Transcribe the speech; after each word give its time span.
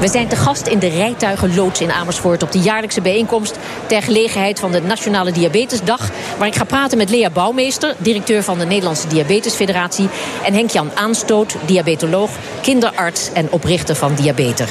We 0.00 0.08
zijn 0.08 0.28
te 0.28 0.36
gast 0.36 0.66
in 0.66 0.78
de 0.78 0.88
rijtuigenloods 0.88 1.80
in 1.80 1.92
Amersfoort 1.92 2.42
op 2.42 2.52
de 2.52 2.58
jaarlijkse 2.58 3.00
bijeenkomst 3.00 3.58
ter 3.86 4.02
gelegenheid 4.02 4.60
van 4.60 4.72
de 4.72 4.80
Nationale 4.80 5.32
Diabetesdag. 5.32 6.10
Waar 6.38 6.46
ik 6.46 6.54
ga 6.54 6.64
praten 6.64 6.98
met 6.98 7.10
Lea 7.10 7.30
Bouwmeester, 7.30 7.94
directeur 7.98 8.42
van 8.42 8.58
de 8.58 8.64
Nederlandse 8.64 9.08
Diabetesfederatie. 9.08 10.08
En 10.44 10.54
Henk-Jan 10.54 10.90
Aanstoot, 10.94 11.56
diabetoloog, 11.66 12.30
kinderarts 12.60 13.32
en 13.32 13.48
oprichter 13.50 13.96
van 13.96 14.14
Diabeter. 14.14 14.68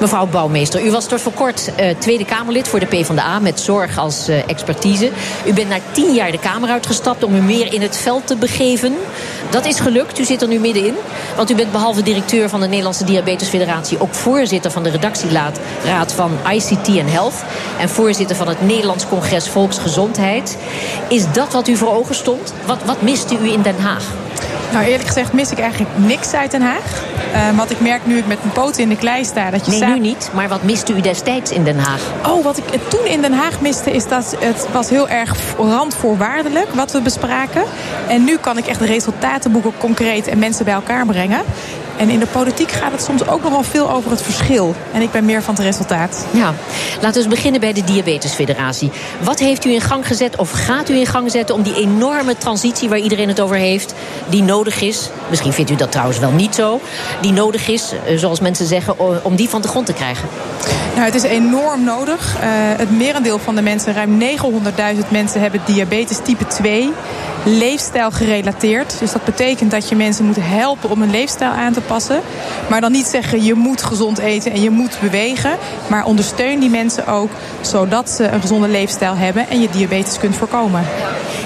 Mevrouw 0.00 0.26
Bouwmeester, 0.26 0.84
u 0.86 0.90
was 0.90 1.06
tot 1.06 1.20
voor 1.20 1.32
kort 1.32 1.70
uh, 1.80 1.86
Tweede 1.98 2.24
Kamerlid 2.24 2.68
voor 2.68 2.80
de 2.80 2.86
PvdA 2.86 3.38
met 3.38 3.60
zorg 3.60 3.98
als 3.98 4.28
uh, 4.28 4.48
expertise. 4.48 5.10
U 5.46 5.52
bent 5.52 5.68
na 5.68 5.78
tien 5.92 6.14
jaar 6.14 6.30
de 6.30 6.38
Kamer 6.38 6.70
uitgestapt 6.70 7.24
om 7.24 7.34
u 7.34 7.40
meer 7.40 7.72
in 7.72 7.82
het 7.82 7.96
veld 7.96 8.26
te 8.26 8.36
begeven. 8.36 8.94
Dat 9.50 9.66
is 9.66 9.80
gelukt, 9.80 10.18
u 10.18 10.24
zit 10.24 10.42
er 10.42 10.48
nu 10.48 10.58
middenin. 10.58 10.94
Want 11.36 11.50
u 11.50 11.54
bent 11.54 11.72
behalve 11.72 12.02
directeur 12.02 12.48
van 12.48 12.60
de 12.60 12.66
Nederlandse 12.66 13.04
Diabetesfederatie 13.04 14.00
ook 14.00 14.14
voorzitter 14.14 14.63
van 14.70 14.82
de 14.82 14.90
redactieraad 14.90 15.58
van 16.14 16.30
ICT 16.50 16.88
en 16.88 17.08
Health. 17.08 17.44
En 17.78 17.88
voorzitter 17.88 18.36
van 18.36 18.48
het 18.48 18.66
Nederlands 18.66 19.08
Congres 19.08 19.48
Volksgezondheid. 19.48 20.58
Is 21.08 21.32
dat 21.32 21.52
wat 21.52 21.68
u 21.68 21.76
voor 21.76 21.92
ogen 21.92 22.14
stond? 22.14 22.54
Wat, 22.66 22.78
wat 22.84 23.02
miste 23.02 23.38
u 23.38 23.52
in 23.52 23.62
Den 23.62 23.78
Haag? 23.80 24.04
Nou, 24.72 24.86
eerlijk 24.86 25.06
gezegd 25.06 25.32
mis 25.32 25.50
ik 25.50 25.58
eigenlijk 25.58 25.90
niks 25.96 26.32
uit 26.32 26.50
Den 26.50 26.62
Haag. 26.62 27.02
Uh, 27.34 27.56
wat 27.56 27.70
ik 27.70 27.80
merk 27.80 28.06
nu 28.06 28.18
ik 28.18 28.26
met 28.26 28.38
mijn 28.42 28.52
poten 28.52 28.82
in 28.82 28.88
de 28.88 28.96
klei 28.96 29.24
sta... 29.24 29.50
Dat 29.50 29.66
je 29.66 29.70
nee, 29.70 29.88
nu 29.88 29.98
niet. 29.98 30.30
Maar 30.34 30.48
wat 30.48 30.62
miste 30.62 30.92
u 30.92 31.00
destijds 31.00 31.50
in 31.50 31.64
Den 31.64 31.78
Haag? 31.78 32.00
Oh, 32.26 32.44
wat 32.44 32.58
ik 32.58 32.88
toen 32.88 33.06
in 33.06 33.20
Den 33.20 33.32
Haag 33.32 33.60
miste 33.60 33.90
is 33.90 34.08
dat 34.08 34.36
het 34.38 34.66
was 34.72 34.88
heel 34.88 35.08
erg 35.08 35.34
randvoorwaardelijk... 35.56 36.74
wat 36.74 36.92
we 36.92 37.00
bespraken. 37.00 37.62
En 38.08 38.24
nu 38.24 38.36
kan 38.36 38.58
ik 38.58 38.66
echt 38.66 38.78
de 38.78 38.86
resultaten 38.86 39.52
boeken 39.52 39.72
concreet 39.78 40.26
en 40.26 40.38
mensen 40.38 40.64
bij 40.64 40.74
elkaar 40.74 41.06
brengen. 41.06 41.42
En 41.96 42.08
in 42.08 42.18
de 42.18 42.26
politiek 42.26 42.70
gaat 42.70 42.92
het 42.92 43.02
soms 43.02 43.28
ook 43.28 43.42
nog 43.42 43.52
wel 43.52 43.62
veel 43.62 43.90
over 43.90 44.10
het 44.10 44.22
verschil. 44.22 44.74
En 44.92 45.02
ik 45.02 45.10
ben 45.10 45.24
meer 45.24 45.42
van 45.42 45.54
het 45.54 45.62
resultaat. 45.62 46.26
Ja, 46.30 46.54
laten 47.00 47.22
we 47.22 47.28
beginnen 47.28 47.60
bij 47.60 47.72
de 47.72 47.84
Diabetesfederatie. 47.84 48.90
Wat 49.20 49.38
heeft 49.38 49.64
u 49.64 49.72
in 49.72 49.80
gang 49.80 50.06
gezet 50.06 50.36
of 50.36 50.50
gaat 50.50 50.88
u 50.88 50.96
in 50.96 51.06
gang 51.06 51.30
zetten... 51.30 51.54
om 51.54 51.62
die 51.62 51.74
enorme 51.74 52.36
transitie 52.36 52.88
waar 52.88 52.98
iedereen 52.98 53.28
het 53.28 53.40
over 53.40 53.56
heeft... 53.56 53.94
die 54.28 54.42
nodig 54.42 54.80
is, 54.80 55.10
misschien 55.30 55.52
vindt 55.52 55.70
u 55.70 55.74
dat 55.74 55.90
trouwens 55.90 56.18
wel 56.18 56.32
niet 56.32 56.54
zo... 56.54 56.80
die 57.20 57.32
nodig 57.32 57.68
is, 57.68 57.92
eh, 58.06 58.18
zoals 58.18 58.40
mensen 58.40 58.66
zeggen, 58.66 59.24
om 59.24 59.36
die 59.36 59.48
van 59.48 59.62
de 59.62 59.68
grond 59.68 59.86
te 59.86 59.92
krijgen? 59.92 60.28
Nou, 60.94 61.06
het 61.06 61.14
is 61.14 61.22
enorm 61.22 61.84
nodig. 61.84 62.36
Uh, 62.36 62.42
het 62.76 62.90
merendeel 62.90 63.38
van 63.38 63.54
de 63.54 63.62
mensen, 63.62 63.94
ruim 63.94 64.20
900.000 64.20 65.08
mensen... 65.08 65.40
hebben 65.40 65.60
diabetes 65.64 66.18
type 66.22 66.46
2 66.46 66.92
leefstijl 67.44 68.10
gerelateerd. 68.10 68.98
Dus 68.98 69.12
dat 69.12 69.24
betekent 69.24 69.70
dat 69.70 69.88
je 69.88 69.96
mensen 69.96 70.24
moet 70.24 70.36
helpen 70.40 70.90
om 70.90 71.00
hun 71.00 71.10
leefstijl 71.10 71.50
aan 71.50 71.72
te 71.72 71.80
passen. 71.80 72.20
Maar 72.68 72.80
dan 72.80 72.92
niet 72.92 73.06
zeggen 73.06 73.44
je 73.44 73.54
moet 73.54 73.82
gezond 73.82 74.18
eten 74.18 74.52
en 74.52 74.60
je 74.60 74.70
moet 74.70 74.98
bewegen. 75.00 75.56
Maar 75.86 76.04
ondersteun 76.04 76.60
die 76.60 76.70
mensen 76.70 77.06
ook 77.06 77.30
zodat 77.60 78.10
ze 78.10 78.28
een 78.28 78.40
gezonde 78.40 78.68
leefstijl 78.68 79.16
hebben 79.16 79.48
en 79.48 79.60
je 79.60 79.68
diabetes 79.70 80.18
kunt 80.18 80.36
voorkomen. 80.36 80.84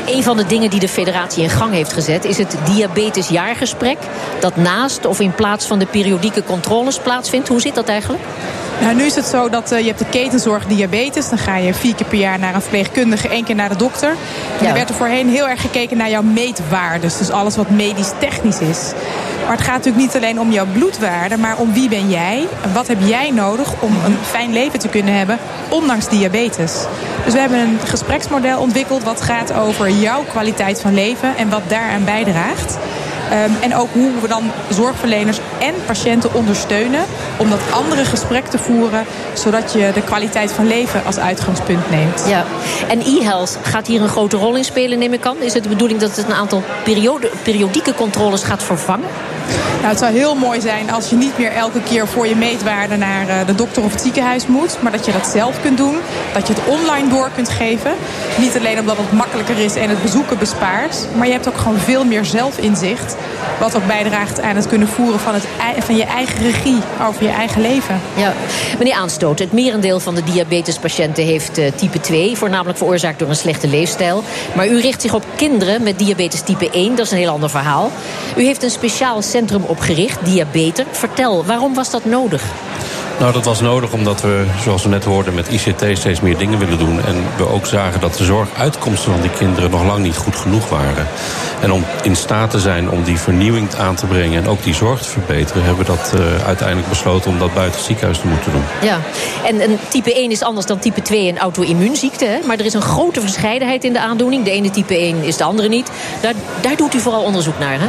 Een 0.07 0.23
van 0.23 0.37
de 0.37 0.47
dingen 0.47 0.71
die 0.71 0.81
de 0.81 0.89
federatie 0.89 1.43
in 1.43 1.51
gang 1.51 1.73
heeft 1.73 1.93
gezet 1.93 2.25
is 2.25 2.39
het 2.39 2.57
diabetesjaargesprek. 2.65 3.99
Dat 4.41 4.57
naast 4.57 5.07
of 5.07 5.21
in 5.21 5.35
plaats 5.35 5.67
van 5.67 5.79
de 5.79 5.87
periodieke 5.87 6.45
controles 6.45 6.99
plaatsvindt. 6.99 7.49
Hoe 7.49 7.61
zit 7.61 7.75
dat 7.75 7.89
eigenlijk? 7.89 8.23
Nou, 8.81 8.95
nu 8.95 9.05
is 9.05 9.15
het 9.15 9.25
zo 9.25 9.49
dat 9.49 9.73
uh, 9.73 9.79
je 9.79 9.87
hebt 9.87 9.99
de 9.99 10.09
ketenzorg 10.11 10.67
diabetes. 10.67 11.29
Dan 11.29 11.39
ga 11.39 11.57
je 11.57 11.75
vier 11.75 11.95
keer 11.95 12.07
per 12.07 12.19
jaar 12.19 12.39
naar 12.39 12.55
een 12.55 12.61
verpleegkundige, 12.61 13.29
één 13.29 13.45
keer 13.45 13.55
naar 13.55 13.69
de 13.69 13.77
dokter. 13.77 14.11
En 14.11 14.17
ja. 14.61 14.69
er 14.69 14.75
werd 14.75 14.89
er 14.89 14.95
voorheen 14.95 15.29
heel 15.29 15.49
erg 15.49 15.61
gekeken 15.61 15.97
naar 15.97 16.11
jouw 16.11 16.23
meetwaardes. 16.23 17.19
Dus 17.19 17.31
alles 17.31 17.57
wat 17.57 17.71
medisch 17.71 18.11
technisch 18.19 18.61
is. 18.61 18.93
Maar 19.47 19.57
het 19.57 19.67
gaat 19.67 19.77
natuurlijk 19.77 20.05
niet 20.05 20.17
alleen 20.17 20.41
om 20.41 20.51
jouw 20.51 20.67
bloedwaarde, 20.73 21.37
maar 21.37 21.57
om 21.57 21.73
wie 21.73 21.89
ben 21.89 22.11
jij 22.11 22.47
wat 22.73 22.87
heb 22.87 22.99
jij 23.01 23.31
nodig 23.31 23.73
om 23.81 23.93
een 24.05 24.17
fijn 24.23 24.53
leven 24.53 24.79
te 24.79 24.89
kunnen 24.89 25.15
hebben, 25.15 25.39
ondanks 25.69 26.09
diabetes. 26.09 26.73
Dus 27.25 27.33
we 27.33 27.41
hebben 27.41 27.59
een 27.59 27.79
gespreksmodel 27.85 28.61
ontwikkeld 28.61 29.03
wat 29.03 29.21
gaat 29.21 29.53
over 29.53 29.91
jouw 29.91 30.23
kwaliteit 30.23 30.81
van 30.81 30.95
leven 30.95 31.37
en 31.37 31.49
wat 31.49 31.63
daaraan 31.67 32.05
bijdraagt. 32.05 32.79
Um, 33.33 33.57
en 33.61 33.77
ook 33.77 33.89
hoe 33.93 34.11
we 34.21 34.29
dan 34.29 34.51
zorgverleners 34.69 35.39
en 35.59 35.75
patiënten 35.87 36.35
ondersteunen 36.35 37.05
om 37.37 37.51
dat 37.51 37.61
andere 37.71 38.05
gesprek 38.05 38.47
te 38.47 38.59
voeren, 38.59 39.05
zodat 39.33 39.73
je 39.73 39.91
de 39.95 40.03
kwaliteit 40.03 40.53
van 40.53 40.67
leven 40.67 41.05
als 41.05 41.19
uitgangspunt 41.19 41.91
neemt. 41.91 42.25
Ja. 42.29 42.45
En 42.89 43.01
e-health 43.01 43.59
gaat 43.63 43.87
hier 43.87 44.03
een 44.03 44.09
grote 44.09 44.37
rol 44.37 44.57
in 44.57 44.65
spelen, 44.65 44.99
neem 44.99 45.13
ik 45.13 45.27
aan. 45.27 45.37
Is 45.39 45.55
het 45.55 45.63
de 45.63 45.69
bedoeling 45.69 46.01
dat 46.01 46.17
het 46.17 46.27
een 46.27 46.35
aantal 46.35 46.63
periode, 46.85 47.31
periodieke 47.43 47.95
controles 47.95 48.43
gaat 48.43 48.63
vervangen? 48.63 49.09
Nou, 49.77 49.89
het 49.89 49.99
zou 49.99 50.13
heel 50.13 50.35
mooi 50.35 50.61
zijn 50.61 50.91
als 50.91 51.11
je 51.11 51.17
niet 51.17 51.39
meer 51.39 51.53
elke 51.53 51.83
keer 51.83 52.07
voor 52.07 52.27
je 52.27 52.37
meetwaarde 52.37 52.97
naar 52.97 53.29
eh, 53.29 53.47
de 53.47 53.55
dokter 53.55 53.83
of 53.83 53.93
het 53.93 54.01
ziekenhuis 54.01 54.47
moet. 54.47 54.83
Maar 54.83 54.93
dat 54.93 55.07
je 55.07 55.13
dat 55.13 55.27
zelf 55.27 55.61
kunt 55.63 55.77
doen. 55.77 55.97
Dat 56.35 56.47
je 56.47 56.55
het 56.55 56.63
online 56.67 57.09
door 57.09 57.31
kunt 57.35 57.49
geven. 57.49 57.93
Niet 58.39 58.57
alleen 58.57 58.79
omdat 58.79 58.97
het 58.97 59.13
makkelijker 59.13 59.59
is 59.59 59.75
en 59.75 59.89
het 59.89 60.03
bezoeken 60.03 60.39
bespaart. 60.39 60.97
Maar 61.17 61.27
je 61.27 61.33
hebt 61.33 61.49
ook 61.49 61.57
gewoon 61.57 61.79
veel 61.79 62.05
meer 62.05 62.25
zelfinzicht. 62.25 63.17
Wat 63.61 63.77
ook 63.77 63.87
bijdraagt 63.87 64.41
aan 64.41 64.57
het 64.57 64.67
kunnen 64.67 64.89
voeren 64.89 65.21
van, 65.21 65.35
het, 65.35 65.45
van 65.79 65.97
je 65.97 66.05
eigen 66.05 66.43
regie 66.43 66.79
over 67.09 67.23
je 67.23 67.29
eigen 67.29 67.61
leven. 67.61 68.01
Ja. 68.17 68.33
Meneer 68.79 68.95
Aanstoot, 68.95 69.39
het 69.39 69.53
merendeel 69.53 70.01
van 70.01 70.15
de 70.15 70.25
diabetespatiënten 70.25 71.25
heeft 71.25 71.59
uh, 71.59 71.67
type 71.75 72.01
2. 72.01 72.37
Voornamelijk 72.37 72.79
veroorzaakt 72.79 73.19
door 73.19 73.29
een 73.29 73.37
slechte 73.37 73.69
leefstijl. 73.69 74.23
Maar 74.55 74.69
u 74.69 74.81
richt 74.81 75.03
zich 75.03 75.15
op 75.15 75.25
kinderen 75.37 75.83
met 75.83 75.99
diabetes 75.99 76.41
type 76.41 76.71
1. 76.71 76.97
Dat 76.97 77.07
is 77.07 77.13
een 77.13 77.19
heel 77.19 77.33
ander 77.33 77.51
verhaal. 77.51 77.91
U 78.37 78.43
heeft 78.43 78.63
een 78.63 78.71
speciaal 78.71 79.23
opgericht, 79.67 80.19
Diabetes. 80.25 80.85
Vertel, 80.91 81.45
waarom 81.45 81.75
was 81.75 81.91
dat 81.91 82.05
nodig? 82.05 82.43
Nou, 83.19 83.33
dat 83.33 83.45
was 83.45 83.61
nodig 83.61 83.93
omdat 83.93 84.21
we, 84.21 84.45
zoals 84.61 84.83
we 84.83 84.89
net 84.89 85.05
hoorden, 85.05 85.35
met 85.35 85.49
ICT 85.49 85.99
steeds 85.99 86.21
meer 86.21 86.37
dingen 86.37 86.59
willen 86.59 86.79
doen. 86.79 87.05
En 87.05 87.25
we 87.37 87.49
ook 87.49 87.67
zagen 87.67 88.01
dat 88.01 88.15
de 88.15 88.25
zorguitkomsten 88.25 89.13
van 89.13 89.21
die 89.21 89.31
kinderen 89.31 89.71
nog 89.71 89.85
lang 89.85 90.03
niet 90.03 90.17
goed 90.17 90.37
genoeg 90.37 90.69
waren. 90.69 91.07
En 91.61 91.73
om 91.73 91.85
in 92.03 92.17
staat 92.17 92.51
te 92.51 92.59
zijn 92.59 92.91
om 92.91 93.03
die 93.03 93.19
vernieuwing 93.19 93.75
aan 93.75 93.95
te 93.95 94.07
brengen 94.07 94.43
en 94.43 94.49
ook 94.49 94.63
die 94.63 94.75
zorg 94.75 95.03
te 95.03 95.09
verbeteren, 95.09 95.63
hebben 95.63 95.87
we 95.87 95.93
dat 95.93 96.13
uh, 96.15 96.47
uiteindelijk 96.47 96.89
besloten 96.89 97.31
om 97.31 97.39
dat 97.39 97.55
buiten 97.55 97.77
het 97.77 97.87
ziekenhuis 97.87 98.19
te 98.19 98.27
moeten 98.27 98.53
doen. 98.53 98.63
Ja, 98.83 98.99
en, 99.45 99.61
en 99.61 99.79
type 99.89 100.15
1 100.15 100.31
is 100.31 100.43
anders 100.43 100.67
dan 100.67 100.79
type 100.79 101.03
2 101.03 101.29
een 101.29 101.39
auto-immuunziekte. 101.39 102.41
Maar 102.47 102.59
er 102.59 102.65
is 102.65 102.75
een 102.75 102.83
grote 102.83 103.21
verscheidenheid 103.21 103.85
in 103.85 103.93
de 103.93 104.01
aandoening. 104.01 104.45
De 104.45 104.51
ene 104.51 104.71
type 104.71 104.97
1 104.97 105.23
is 105.23 105.37
de 105.37 105.45
andere 105.45 105.69
niet. 105.69 105.91
Daar, 106.21 106.35
daar 106.61 106.77
doet 106.77 106.95
u 106.95 107.01
vooral 107.01 107.23
onderzoek 107.23 107.59
naar, 107.59 107.81
hè? 107.81 107.87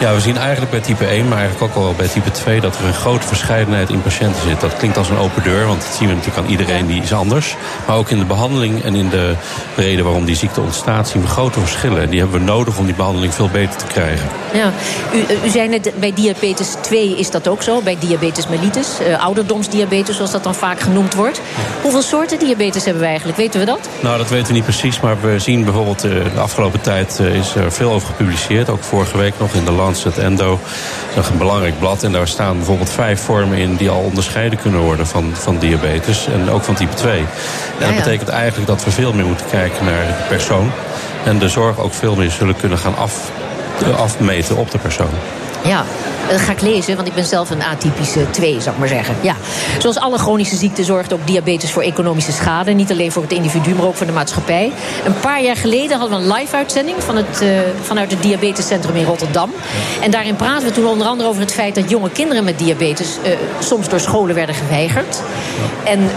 Ja, 0.00 0.14
we 0.14 0.20
zien 0.20 0.36
eigenlijk 0.36 0.70
bij 0.70 0.80
type 0.80 1.04
1, 1.04 1.28
maar 1.28 1.38
eigenlijk 1.38 1.76
ook 1.76 1.84
al 1.84 1.94
bij 1.96 2.08
type 2.08 2.30
2, 2.30 2.60
dat 2.60 2.78
er 2.78 2.84
een 2.84 2.94
grote 2.94 3.26
verscheidenheid 3.26 3.90
in 3.90 4.02
patiënten 4.02 4.42
zit. 4.42 4.60
Dat 4.60 4.71
klinkt 4.76 4.96
als 4.96 5.08
een 5.08 5.18
open 5.18 5.42
deur, 5.42 5.66
want 5.66 5.80
dat 5.80 5.94
zien 5.94 6.08
we 6.08 6.14
natuurlijk 6.14 6.44
aan 6.44 6.50
iedereen 6.50 6.86
die 6.86 7.02
is 7.02 7.12
anders. 7.12 7.56
Maar 7.86 7.96
ook 7.96 8.10
in 8.10 8.18
de 8.18 8.24
behandeling 8.24 8.84
en 8.84 8.94
in 8.94 9.08
de 9.08 9.34
reden 9.76 10.04
waarom 10.04 10.24
die 10.24 10.36
ziekte 10.36 10.60
ontstaat, 10.60 11.08
zien 11.08 11.22
we 11.22 11.28
grote 11.28 11.60
verschillen. 11.60 12.02
En 12.02 12.10
die 12.10 12.20
hebben 12.20 12.38
we 12.38 12.44
nodig 12.44 12.78
om 12.78 12.84
die 12.84 12.94
behandeling 12.94 13.34
veel 13.34 13.48
beter 13.48 13.76
te 13.76 13.86
krijgen. 13.86 14.28
Ja, 14.52 14.72
u, 15.14 15.46
u 15.46 15.48
zei 15.48 15.68
net, 15.68 15.92
bij 16.00 16.12
diabetes 16.12 16.76
2 16.80 17.18
is 17.18 17.30
dat 17.30 17.48
ook 17.48 17.62
zo, 17.62 17.80
bij 17.80 17.96
diabetes 18.00 18.48
mellitus, 18.48 19.00
uh, 19.00 19.24
ouderdomsdiabetes 19.24 20.16
zoals 20.16 20.30
dat 20.30 20.44
dan 20.44 20.54
vaak 20.54 20.80
genoemd 20.80 21.14
wordt. 21.14 21.40
Hoeveel 21.82 22.02
soorten 22.02 22.38
diabetes 22.38 22.84
hebben 22.84 23.02
we 23.02 23.08
eigenlijk, 23.08 23.38
weten 23.38 23.60
we 23.60 23.66
dat? 23.66 23.88
Nou, 24.00 24.18
dat 24.18 24.28
weten 24.28 24.46
we 24.46 24.52
niet 24.52 24.64
precies, 24.64 25.00
maar 25.00 25.20
we 25.20 25.38
zien 25.38 25.64
bijvoorbeeld 25.64 26.04
uh, 26.04 26.10
de 26.34 26.40
afgelopen 26.40 26.80
tijd 26.80 27.18
is 27.18 27.54
er 27.54 27.72
veel 27.72 27.90
over 27.90 28.08
gepubliceerd. 28.08 28.70
Ook 28.70 28.82
vorige 28.82 29.18
week 29.18 29.34
nog 29.38 29.52
in 29.54 29.64
de 29.64 29.72
Lancet 29.72 30.18
Endo. 30.18 30.58
Dat 31.14 31.24
is 31.24 31.30
een 31.30 31.38
belangrijk 31.38 31.78
blad 31.78 32.02
en 32.02 32.12
daar 32.12 32.28
staan 32.28 32.56
bijvoorbeeld 32.56 32.90
vijf 32.90 33.20
vormen 33.20 33.58
in 33.58 33.76
die 33.76 33.90
al 33.90 34.00
onderscheiden 34.00 34.58
kunnen 34.62 34.80
worden 34.80 35.06
van, 35.06 35.30
van 35.32 35.58
diabetes 35.58 36.26
en 36.26 36.50
ook 36.50 36.62
van 36.62 36.74
type 36.74 36.94
2. 36.94 37.18
En 37.18 37.26
dat 37.78 37.88
ja, 37.88 37.94
betekent 37.94 38.28
eigenlijk 38.28 38.66
dat 38.66 38.84
we 38.84 38.90
veel 38.90 39.12
meer 39.12 39.26
moeten 39.26 39.46
kijken 39.50 39.84
naar 39.84 40.06
de 40.06 40.24
persoon. 40.28 40.70
En 41.24 41.38
de 41.38 41.48
zorg 41.48 41.78
ook 41.78 41.94
veel 41.94 42.14
meer 42.14 42.30
zullen 42.30 42.56
kunnen 42.56 42.78
gaan 42.78 42.96
af, 42.96 43.30
afmeten 43.96 44.56
op 44.56 44.70
de 44.70 44.78
persoon. 44.78 45.10
Ja, 45.64 45.84
dat 46.32 46.40
ga 46.40 46.52
ik 46.52 46.60
lezen, 46.60 46.96
want 46.96 47.08
ik 47.08 47.14
ben 47.14 47.24
zelf 47.24 47.50
een 47.50 47.62
atypische 47.62 48.30
2, 48.30 48.60
zou 48.60 48.74
ik 48.74 48.78
maar 48.78 48.88
zeggen. 48.88 49.16
Ja. 49.20 49.34
Zoals 49.78 49.98
alle 49.98 50.18
chronische 50.18 50.56
ziekten 50.56 50.84
zorgt 50.84 51.12
ook 51.12 51.26
diabetes 51.26 51.70
voor 51.70 51.82
economische 51.82 52.32
schade. 52.32 52.70
Niet 52.70 52.90
alleen 52.90 53.12
voor 53.12 53.22
het 53.22 53.32
individu, 53.32 53.74
maar 53.74 53.86
ook 53.86 53.96
voor 53.96 54.06
de 54.06 54.12
maatschappij. 54.12 54.72
Een 55.04 55.20
paar 55.20 55.42
jaar 55.42 55.56
geleden 55.56 55.98
hadden 55.98 56.18
we 56.18 56.24
een 56.24 56.32
live-uitzending 56.32 57.02
van 57.02 57.18
uh, 57.18 57.24
vanuit 57.82 58.10
het 58.10 58.22
diabetescentrum 58.22 58.96
in 58.96 59.04
Rotterdam. 59.04 59.50
En 60.00 60.10
daarin 60.10 60.36
praten 60.36 60.68
we 60.68 60.74
toen 60.74 60.86
onder 60.86 61.06
andere 61.06 61.28
over 61.28 61.40
het 61.40 61.52
feit 61.52 61.74
dat 61.74 61.90
jonge 61.90 62.10
kinderen 62.10 62.44
met 62.44 62.58
diabetes 62.58 63.16
uh, 63.24 63.32
soms 63.60 63.88
door 63.88 64.00
scholen 64.00 64.34
werden 64.34 64.54
geweigerd. 64.54 65.22
En 65.84 66.10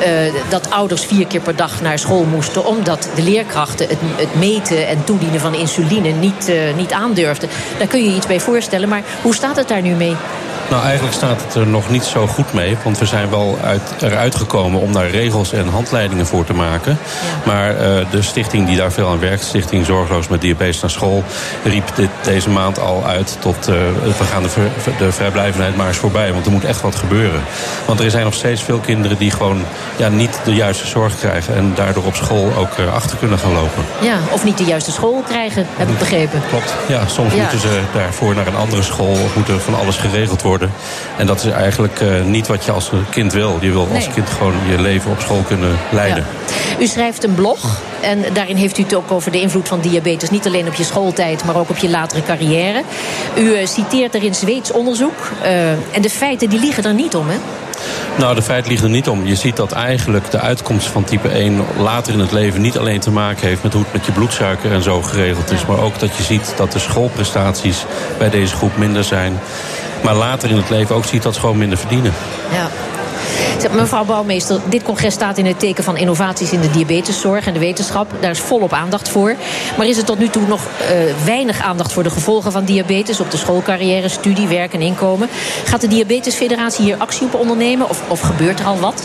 dat 0.49 0.69
ouders 0.69 1.05
vier 1.05 1.27
keer 1.27 1.41
per 1.41 1.55
dag 1.55 1.81
naar 1.81 1.99
school 1.99 2.23
moesten, 2.23 2.65
omdat 2.65 3.09
de 3.15 3.23
leerkrachten 3.23 3.87
het, 3.87 3.97
het 4.15 4.35
meten 4.35 4.87
en 4.87 5.03
toedienen 5.03 5.39
van 5.39 5.53
insuline 5.53 6.09
niet, 6.09 6.51
niet 6.75 6.91
aandurfden. 6.91 7.49
Daar 7.77 7.87
kun 7.87 8.03
je 8.03 8.09
je 8.09 8.15
iets 8.15 8.27
bij 8.27 8.39
voorstellen. 8.39 8.89
Maar 8.89 9.03
hoe 9.21 9.35
staat 9.35 9.55
het 9.55 9.67
daar 9.67 9.81
nu 9.81 9.93
mee? 9.93 10.04
me. 10.13 10.54
Nou, 10.69 10.83
eigenlijk 10.83 11.15
staat 11.15 11.41
het 11.41 11.55
er 11.55 11.67
nog 11.67 11.89
niet 11.89 12.03
zo 12.03 12.27
goed 12.27 12.53
mee. 12.53 12.77
Want 12.83 12.99
we 12.99 13.05
zijn 13.05 13.29
wel 13.29 13.57
uit, 13.63 13.81
eruit 13.99 14.35
gekomen 14.35 14.79
om 14.81 14.93
daar 14.93 15.09
regels 15.09 15.53
en 15.53 15.67
handleidingen 15.67 16.25
voor 16.25 16.45
te 16.45 16.53
maken. 16.53 16.97
Maar 17.45 17.71
uh, 17.71 17.77
de 18.11 18.21
stichting 18.21 18.67
die 18.67 18.77
daar 18.77 18.91
veel 18.91 19.07
aan 19.07 19.19
werkt, 19.19 19.43
Stichting 19.43 19.85
Zorgloos 19.85 20.27
met 20.27 20.41
Diabetes 20.41 20.81
naar 20.81 20.89
School, 20.89 21.23
riep 21.63 21.95
dit 21.95 22.09
deze 22.23 22.49
maand 22.49 22.79
al 22.79 23.03
uit 23.05 23.37
tot 23.39 23.69
uh, 23.69 23.75
we 24.17 24.23
gaan 24.23 24.43
de, 24.43 24.49
ver, 24.49 24.69
de 24.97 25.11
vrijblijvendheid 25.11 25.75
maar 25.75 25.87
eens 25.87 25.97
voorbij. 25.97 26.33
Want 26.33 26.45
er 26.45 26.51
moet 26.51 26.65
echt 26.65 26.81
wat 26.81 26.95
gebeuren. 26.95 27.41
Want 27.85 27.99
er 27.99 28.11
zijn 28.11 28.23
nog 28.23 28.33
steeds 28.33 28.63
veel 28.63 28.79
kinderen 28.79 29.17
die 29.17 29.31
gewoon 29.31 29.61
ja, 29.95 30.07
niet 30.07 30.39
de 30.43 30.53
juiste 30.53 30.87
zorg 30.87 31.17
krijgen. 31.19 31.55
En 31.55 31.71
daardoor 31.75 32.05
op 32.05 32.15
school 32.15 32.51
ook 32.57 32.77
uh, 32.77 32.93
achter 32.93 33.17
kunnen 33.17 33.39
gaan 33.39 33.53
lopen. 33.53 33.83
Ja, 34.01 34.17
of 34.31 34.43
niet 34.43 34.57
de 34.57 34.63
juiste 34.63 34.91
school 34.91 35.23
krijgen, 35.27 35.65
heb 35.77 35.89
ik 35.89 35.97
begrepen. 35.97 36.41
Klopt. 36.49 36.73
Ja, 36.87 37.07
soms 37.07 37.33
ja. 37.33 37.41
moeten 37.41 37.59
ze 37.59 37.79
daarvoor 37.93 38.35
naar 38.35 38.47
een 38.47 38.55
andere 38.55 38.81
school 38.81 39.11
of 39.11 39.35
moeten 39.35 39.61
van 39.61 39.75
alles 39.75 39.97
geregeld 39.97 40.41
worden. 40.41 40.54
En 41.17 41.25
dat 41.25 41.43
is 41.43 41.51
eigenlijk 41.51 42.01
uh, 42.01 42.23
niet 42.23 42.47
wat 42.47 42.65
je 42.65 42.71
als 42.71 42.91
kind 43.09 43.33
wil. 43.33 43.57
Je 43.61 43.71
wil 43.71 43.87
als 43.93 44.05
nee. 44.05 44.13
kind 44.13 44.29
gewoon 44.29 44.53
je 44.69 44.81
leven 44.81 45.11
op 45.11 45.19
school 45.19 45.41
kunnen 45.47 45.77
leiden. 45.91 46.25
Ja. 46.44 46.44
U 46.79 46.87
schrijft 46.87 47.23
een 47.23 47.35
blog 47.35 47.81
en 48.01 48.25
daarin 48.33 48.55
heeft 48.55 48.77
u 48.77 48.83
het 48.83 48.95
ook 48.95 49.11
over 49.11 49.31
de 49.31 49.41
invloed 49.41 49.67
van 49.67 49.79
diabetes. 49.79 50.29
Niet 50.29 50.45
alleen 50.45 50.67
op 50.67 50.73
je 50.73 50.83
schooltijd, 50.83 51.45
maar 51.45 51.55
ook 51.55 51.69
op 51.69 51.77
je 51.77 51.89
latere 51.89 52.23
carrière. 52.23 52.81
U 53.37 53.41
uh, 53.41 53.65
citeert 53.65 54.13
erin 54.13 54.35
Zweeds 54.35 54.71
onderzoek. 54.71 55.31
Uh, 55.43 55.71
en 55.71 56.01
de 56.01 56.09
feiten 56.09 56.49
die 56.49 56.59
liegen 56.59 56.83
er 56.83 56.93
niet 56.93 57.15
om, 57.15 57.27
hè? 57.29 57.37
Nou, 58.17 58.35
de 58.35 58.41
feiten 58.41 58.69
liegen 58.69 58.87
er 58.87 58.93
niet 58.93 59.09
om. 59.09 59.25
Je 59.25 59.35
ziet 59.35 59.55
dat 59.55 59.71
eigenlijk 59.71 60.31
de 60.31 60.39
uitkomst 60.39 60.87
van 60.87 61.03
type 61.03 61.27
1 61.27 61.65
later 61.77 62.13
in 62.13 62.19
het 62.19 62.31
leven 62.31 62.61
niet 62.61 62.77
alleen 62.77 62.99
te 62.99 63.11
maken 63.11 63.47
heeft 63.47 63.63
met 63.63 63.73
hoe 63.73 63.83
het 63.83 63.93
met 63.93 64.05
je 64.05 64.11
bloedsuiker 64.11 64.71
en 64.71 64.83
zo 64.83 65.01
geregeld 65.01 65.51
is. 65.51 65.65
Maar 65.65 65.79
ook 65.79 65.99
dat 65.99 66.15
je 66.17 66.23
ziet 66.23 66.53
dat 66.57 66.71
de 66.71 66.79
schoolprestaties 66.79 67.85
bij 68.17 68.29
deze 68.29 68.55
groep 68.55 68.77
minder 68.77 69.03
zijn. 69.03 69.39
Maar 70.03 70.15
later 70.15 70.49
in 70.49 70.57
het 70.57 70.69
leven 70.69 70.95
ook 70.95 71.05
ziet 71.05 71.23
dat 71.23 71.33
ze 71.33 71.39
gewoon 71.39 71.57
minder 71.57 71.77
verdienen. 71.77 72.13
Ja. 72.51 72.69
Mevrouw 73.71 74.03
Bouwmeester, 74.03 74.59
dit 74.69 74.83
congres 74.83 75.13
staat 75.13 75.37
in 75.37 75.45
het 75.45 75.59
teken 75.59 75.83
van 75.83 75.97
innovaties 75.97 76.51
in 76.51 76.61
de 76.61 76.71
diabeteszorg 76.71 77.47
en 77.47 77.53
de 77.53 77.59
wetenschap. 77.59 78.11
Daar 78.19 78.31
is 78.31 78.39
volop 78.39 78.73
aandacht 78.73 79.09
voor. 79.09 79.35
Maar 79.77 79.87
is 79.87 79.97
er 79.97 80.03
tot 80.03 80.19
nu 80.19 80.29
toe 80.29 80.47
nog 80.47 80.61
uh, 80.61 80.87
weinig 81.25 81.61
aandacht 81.61 81.93
voor 81.93 82.03
de 82.03 82.09
gevolgen 82.09 82.51
van 82.51 82.65
diabetes 82.65 83.19
op 83.19 83.31
de 83.31 83.37
schoolcarrière, 83.37 84.09
studie, 84.09 84.47
werk 84.47 84.73
en 84.73 84.81
inkomen? 84.81 85.29
Gaat 85.65 85.81
de 85.81 85.87
Diabetesfederatie 85.87 86.83
hier 86.83 86.97
actie 86.97 87.25
op 87.25 87.33
ondernemen 87.33 87.89
of, 87.89 88.01
of 88.07 88.21
gebeurt 88.21 88.59
er 88.59 88.65
al 88.65 88.79
wat? 88.79 89.03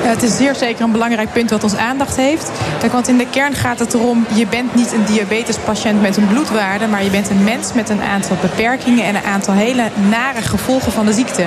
Het 0.00 0.22
is 0.22 0.36
zeer 0.36 0.54
zeker 0.54 0.84
een 0.84 0.92
belangrijk 0.92 1.32
punt 1.32 1.50
wat 1.50 1.62
ons 1.62 1.76
aandacht 1.76 2.16
heeft. 2.16 2.50
Want 2.92 3.08
in 3.08 3.18
de 3.18 3.26
kern 3.30 3.54
gaat 3.54 3.78
het 3.78 3.94
erom, 3.94 4.26
je 4.34 4.46
bent 4.46 4.74
niet 4.74 4.92
een 4.92 5.04
diabetespatiënt 5.04 6.02
met 6.02 6.16
een 6.16 6.28
bloedwaarde, 6.28 6.86
maar 6.86 7.04
je 7.04 7.10
bent 7.10 7.30
een 7.30 7.44
mens 7.44 7.72
met 7.72 7.88
een 7.88 8.02
aantal 8.02 8.36
beperkingen 8.40 9.04
en 9.04 9.14
een 9.14 9.22
aantal 9.22 9.54
hele 9.54 9.88
nare 10.08 10.42
gevolgen 10.42 10.92
van 10.92 11.06
de 11.06 11.12
ziekte. 11.12 11.44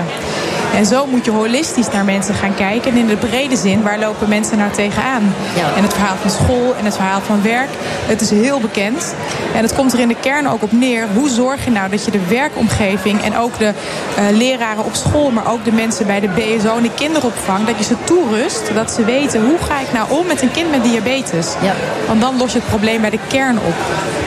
En 0.76 0.86
zo 0.86 1.06
moet 1.06 1.26
je 1.26 1.32
holistisch 1.32 1.90
naar 1.90 2.06
mensen 2.06 2.34
gaan 2.34 2.56
kijken. 2.56 2.92
En 2.92 2.98
in 2.98 3.08
de 3.08 3.16
brede 3.16 3.56
zin, 3.56 3.82
waar 3.82 4.00
lopen 4.00 4.30
mensen 4.30 4.58
nou 4.58 4.72
tegenaan? 4.72 5.34
Ja. 5.56 5.76
En 5.76 5.84
het 5.84 5.94
verhaal 5.94 6.16
van 6.16 6.30
school 6.30 6.76
en 6.78 6.86
het 6.86 6.96
verhaal 6.96 7.22
van 7.22 7.42
werk, 7.42 7.70
het 8.06 8.22
is 8.22 8.30
heel 8.30 8.60
bekend. 8.60 9.16
En 9.56 9.62
het 9.62 9.76
komt 9.76 9.94
er 9.94 10.00
in 10.00 10.08
de 10.08 10.16
kern 10.20 10.48
ook 10.48 10.64
op 10.64 10.72
neer. 10.72 11.08
Hoe 11.14 11.30
zorg 11.30 11.66
je 11.66 11.72
nou 11.72 11.90
dat 11.90 12.06
je 12.06 12.12
de 12.12 12.28
werkomgeving 12.28 13.24
en 13.24 13.38
ook 13.38 13.58
de 13.58 13.74
uh, 14.20 14.38
leraren 14.38 14.86
op 14.86 14.96
school... 14.96 15.32
maar 15.32 15.52
ook 15.52 15.66
de 15.66 15.72
mensen 15.72 16.06
bij 16.06 16.20
de 16.20 16.28
BSO 16.28 16.78
en 16.78 16.84
de 16.84 16.94
kinderopvang... 16.94 17.66
dat 17.66 17.78
je 17.78 17.84
ze 17.84 17.96
toerust, 18.04 18.74
dat 18.74 18.92
ze 18.92 19.06
weten 19.06 19.46
hoe 19.46 19.58
ga 19.58 19.80
ik 19.80 19.94
nou 19.94 20.20
om 20.20 20.28
met 20.28 20.42
een 20.42 20.52
kind 20.52 20.72
met 20.72 20.84
diabetes. 20.84 21.48
Ja. 21.62 21.74
Want 22.08 22.22
dan 22.22 22.38
los 22.38 22.52
je 22.52 22.60
het 22.60 22.68
probleem 22.68 23.02
bij 23.02 23.10
de 23.10 23.20
kern 23.28 23.58
op. 23.58 23.76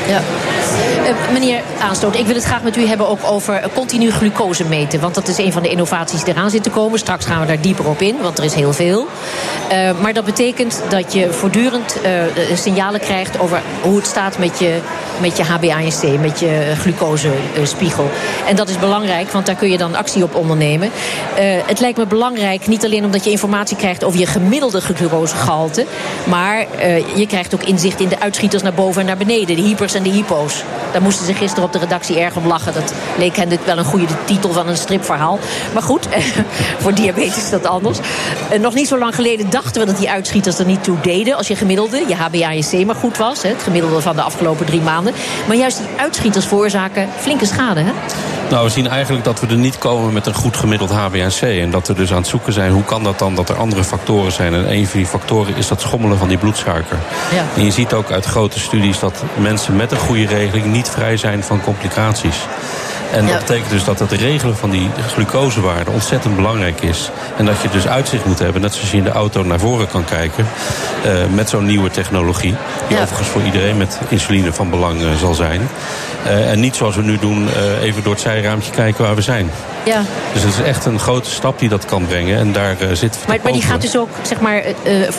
Ja. 0.09 0.21
Uh, 1.03 1.33
meneer 1.33 1.63
Aanstoot, 1.81 2.17
ik 2.17 2.27
wil 2.27 2.35
het 2.35 2.45
graag 2.45 2.63
met 2.63 2.77
u 2.77 2.87
hebben 2.87 3.09
ook 3.09 3.21
over 3.25 3.69
continu 3.75 4.11
glucose 4.11 4.65
meten. 4.65 5.01
Want 5.01 5.15
dat 5.15 5.29
is 5.29 5.39
een 5.39 5.53
van 5.53 5.63
de 5.63 5.69
innovaties 5.69 6.25
die 6.25 6.34
eraan 6.35 6.51
zit 6.51 6.63
te 6.63 6.71
komen. 6.71 6.99
Straks 6.99 7.25
gaan 7.25 7.41
we 7.41 7.47
daar 7.47 7.61
dieper 7.61 7.89
op 7.89 8.01
in, 8.01 8.17
want 8.23 8.39
er 8.39 8.45
is 8.45 8.55
heel 8.55 8.73
veel. 8.73 9.07
Uh, 9.73 9.91
maar 10.01 10.13
dat 10.13 10.25
betekent 10.25 10.83
dat 10.89 11.13
je 11.13 11.33
voortdurend 11.33 11.97
uh, 12.05 12.57
signalen 12.57 13.01
krijgt 13.01 13.39
over 13.39 13.63
hoe 13.83 13.97
het 13.97 14.07
staat 14.07 14.39
met 14.39 14.59
je, 14.59 14.79
met 15.21 15.37
je 15.37 15.45
HbA1c, 15.45 16.21
met 16.21 16.41
je 16.41 16.73
glucosespiegel. 16.79 18.11
En 18.47 18.57
dat 18.57 18.69
is 18.69 18.79
belangrijk, 18.79 19.31
want 19.31 19.47
daar 19.47 19.55
kun 19.55 19.71
je 19.71 19.79
dan 19.79 19.95
actie 19.95 20.23
op 20.23 20.35
ondernemen. 20.35 20.91
het 21.67 21.81
lijkt 21.81 21.99
me 21.99 22.07
belangrijk, 22.07 22.67
niet 22.67 22.85
alleen 22.85 23.05
omdat 23.05 23.25
je 23.25 23.31
informatie 23.31 23.77
krijgt 23.77 24.05
over 24.05 24.19
je 24.21 24.27
gemiddelde 24.27 24.81
glucosegehalte, 24.81 25.87
maar 26.25 26.67
je 27.15 27.27
krijgt 27.27 27.55
ook 27.55 27.63
inzicht 27.63 28.01
in 28.01 28.09
de 28.09 28.21
uitschieters 28.21 28.63
naar 28.63 28.75
boven 28.75 29.01
en 29.01 29.07
naar 29.07 29.17
beneden, 29.17 29.57
de 29.57 29.63
hypers 29.63 29.95
en 29.95 30.03
de 30.03 30.11
hypo's. 30.11 30.63
Daar 30.93 31.03
moesten 31.03 31.27
ze 31.27 31.35
gisteren 31.35 31.65
op 31.65 31.73
de 31.73 31.79
redactie 31.79 32.21
erg 32.21 32.37
om 32.37 32.47
lachen. 32.47 32.75
Dat 32.75 32.93
leek 33.19 33.37
hen 33.37 33.59
wel 33.65 33.79
een 33.79 33.85
goede 33.85 34.07
titel 34.25 34.53
van 34.53 34.69
een 34.69 34.77
stripverhaal. 34.77 35.39
Maar 35.73 35.83
goed, 35.83 36.09
voor 36.83 36.95
diabetes 36.95 37.37
is 37.37 37.51
dat 37.51 37.67
anders. 37.67 37.99
Uh, 38.53 38.59
nog 38.59 38.75
niet 38.75 38.89
zo 38.89 38.99
lang 38.99 39.15
geleden 39.15 39.51
dachten 39.51 39.81
we 39.81 39.87
dat 39.87 39.99
die 39.99 40.11
uitschieters 40.11 40.59
er 40.59 40.67
niet 40.67 40.85
toe 40.85 41.01
deden. 41.01 41.37
Als 41.37 41.49
je 41.49 41.57
gemiddelde, 41.57 42.05
je 42.09 42.17
HbA1c 42.17 42.87
maar 42.87 42.95
goed 42.95 43.17
was. 43.17 43.43
Hè, 43.43 43.49
het 43.49 43.63
gemiddelde 43.63 44.01
van 44.01 44.17
de 44.17 44.23
afgelopen 44.23 44.67
drie 44.67 44.81
maanden. 44.81 45.15
Maar 45.47 45.57
juist 45.57 45.79
die 45.79 45.87
uitschieters 45.97 46.47
veroorzaken 46.47 47.09
flinke 47.19 47.47
schade. 47.47 47.81
Hè? 47.81 47.93
Nou, 48.51 48.65
we 48.65 48.71
zien 48.71 48.89
eigenlijk 48.89 49.25
dat 49.25 49.41
we 49.41 49.47
er 49.47 49.57
niet 49.57 49.79
komen 49.79 50.13
met 50.13 50.27
een 50.27 50.35
goed 50.35 50.57
gemiddeld 50.57 50.91
HbA1c. 50.91 51.41
En 51.41 51.71
dat 51.71 51.87
we 51.87 51.95
dus 51.95 52.11
aan 52.11 52.17
het 52.17 52.27
zoeken 52.27 52.53
zijn, 52.53 52.73
hoe 52.73 52.85
kan 52.85 53.03
dat 53.03 53.19
dan 53.19 53.35
dat 53.35 53.49
er 53.49 53.57
andere 53.57 53.85
factoren 53.85 54.33
zijn. 54.33 54.55
En 54.55 54.73
een 54.73 54.87
van 54.87 54.99
die 54.99 55.09
factoren 55.09 55.57
is 55.57 55.69
dat 55.69 55.81
schommelen 55.81 56.19
van 56.19 56.29
die 56.29 56.39
bloedsuiker. 56.39 56.99
Ja. 57.35 57.45
En 57.57 57.65
je 57.65 57.71
ziet 57.71 57.93
ook 57.93 58.11
uit 58.11 58.25
grote 58.25 58.61
studies 58.61 58.99
dat 58.99 59.23
mensen 59.37 59.77
met 59.77 59.91
een 59.91 59.99
goede 59.99 60.27
regeling 60.27 60.67
niet 60.67 60.89
vrij 60.89 61.17
zijn 61.17 61.43
van 61.43 61.61
complicaties. 61.61 62.37
En 63.13 63.27
dat 63.27 63.39
betekent 63.39 63.71
dus 63.71 63.85
dat 63.85 63.99
het 63.99 64.13
regelen 64.13 64.57
van 64.57 64.71
die 64.71 64.91
glucosewaarde 65.07 65.91
ontzettend 65.91 66.37
belangrijk 66.37 66.81
is. 66.81 67.11
En 67.37 67.45
dat 67.45 67.63
je 67.63 67.69
dus 67.69 67.87
uitzicht 67.87 68.25
moet 68.25 68.39
hebben, 68.39 68.61
net 68.63 68.75
zoals 68.75 68.91
je 68.91 68.97
in 68.97 69.05
de 69.05 69.11
auto 69.11 69.43
naar 69.43 69.59
voren 69.59 69.89
kan 69.89 70.05
kijken. 70.05 70.47
Uh, 71.07 71.13
met 71.35 71.49
zo'n 71.49 71.67
nieuwe 71.67 71.91
technologie. 71.91 72.55
Die 72.89 73.01
overigens 73.01 73.29
voor 73.29 73.43
iedereen 73.43 73.77
met 73.77 74.01
insuline 74.09 74.53
van 74.53 74.71
belang 74.71 75.01
uh, 75.01 75.15
zal 75.19 75.35
zijn. 75.35 75.69
Uh, 76.27 76.51
en 76.51 76.61
niet 76.61 76.77
zoals 76.77 76.97
we 76.97 77.03
nu 77.03 77.19
doen, 77.19 77.49
even 77.81 78.03
door 78.03 78.13
het 78.13 78.23
zijraampje 78.23 78.71
kijken 78.71 79.05
waar 79.05 79.15
we 79.15 79.23
zijn. 79.23 79.51
Ja. 79.85 80.03
Dus 80.33 80.43
het 80.43 80.53
is 80.53 80.61
echt 80.61 80.85
een 80.85 80.99
grote 80.99 81.31
stap 81.31 81.59
die 81.59 81.69
dat 81.69 81.85
kan 81.85 82.07
brengen. 82.07 82.39
En 82.39 82.53
daar 82.53 82.77
zit. 82.93 83.19
Maar, 83.27 83.39
maar 83.43 83.53
die 83.53 83.63
gaat 83.63 83.81
dus 83.81 83.97
ook 83.97 84.09
zeg 84.23 84.41
maar, 84.41 84.63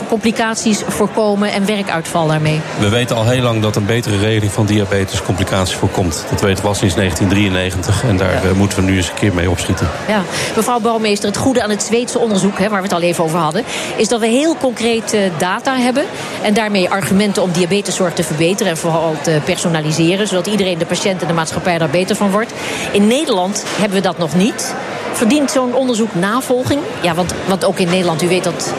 complicaties 0.08 0.82
voorkomen 0.88 1.52
en 1.52 1.66
werkuitval 1.66 2.28
daarmee? 2.28 2.62
We 2.80 2.90
weten 2.90 3.16
al 3.16 3.30
heel 3.30 3.42
lang 3.42 3.62
dat 3.62 3.76
een 3.76 3.86
betere 3.86 4.18
regeling 4.18 4.52
van 4.52 4.66
diabetes 4.66 5.22
complicaties 5.22 5.76
voorkomt. 5.76 6.26
Dat 6.30 6.42
weten 6.42 6.64
we 6.64 6.68
al 6.70 6.76
sinds 6.76 6.96
1993. 6.96 7.85
En 8.08 8.18
daar 8.18 8.48
ja. 8.48 8.54
moeten 8.54 8.78
we 8.78 8.84
nu 8.84 8.96
eens 8.96 9.08
een 9.08 9.14
keer 9.14 9.34
mee 9.34 9.50
opschieten. 9.50 9.90
Ja. 10.08 10.22
Mevrouw 10.56 10.80
Bouwmeester, 10.80 11.30
het 11.30 11.38
goede 11.38 11.64
aan 11.64 11.70
het 11.70 11.84
Zweedse 11.84 12.20
onderzoek, 12.20 12.60
hè, 12.60 12.70
waar 12.70 12.82
we 12.82 12.88
het 12.88 12.94
al 12.94 13.02
even 13.02 13.24
over 13.24 13.40
hadden, 13.40 13.64
is 13.96 14.08
dat 14.08 14.20
we 14.20 14.28
heel 14.28 14.56
concrete 14.58 15.32
data 15.38 15.78
hebben. 15.78 16.04
En 16.42 16.54
daarmee 16.54 16.90
argumenten 16.90 17.44
om 17.44 17.52
diabeteszorg 17.52 18.14
te 18.14 18.24
verbeteren 18.24 18.72
en 18.72 18.78
vooral 18.78 19.16
te 19.22 19.42
personaliseren. 19.46 20.28
Zodat 20.28 20.48
iedereen, 20.48 20.78
de 20.78 20.86
patiënt 20.86 21.22
en 21.22 21.28
de 21.28 21.34
maatschappij, 21.34 21.78
daar 21.78 21.90
beter 21.90 22.16
van 22.16 22.32
wordt. 22.32 22.54
In 22.92 23.08
Nederland 23.08 23.64
hebben 23.78 23.98
we 23.98 24.04
dat 24.04 24.18
nog 24.18 24.36
niet. 24.36 24.76
Verdient 25.12 25.52
zo'n 25.52 25.74
onderzoek 25.74 26.16
navolging? 26.16 26.82
Ja, 27.02 27.14
want, 27.14 27.34
want 27.48 27.66
ook 27.66 27.80
in 27.80 27.90
Nederland, 27.90 28.24
u 28.24 28.28
weet 28.28 28.44
dat 28.44 28.74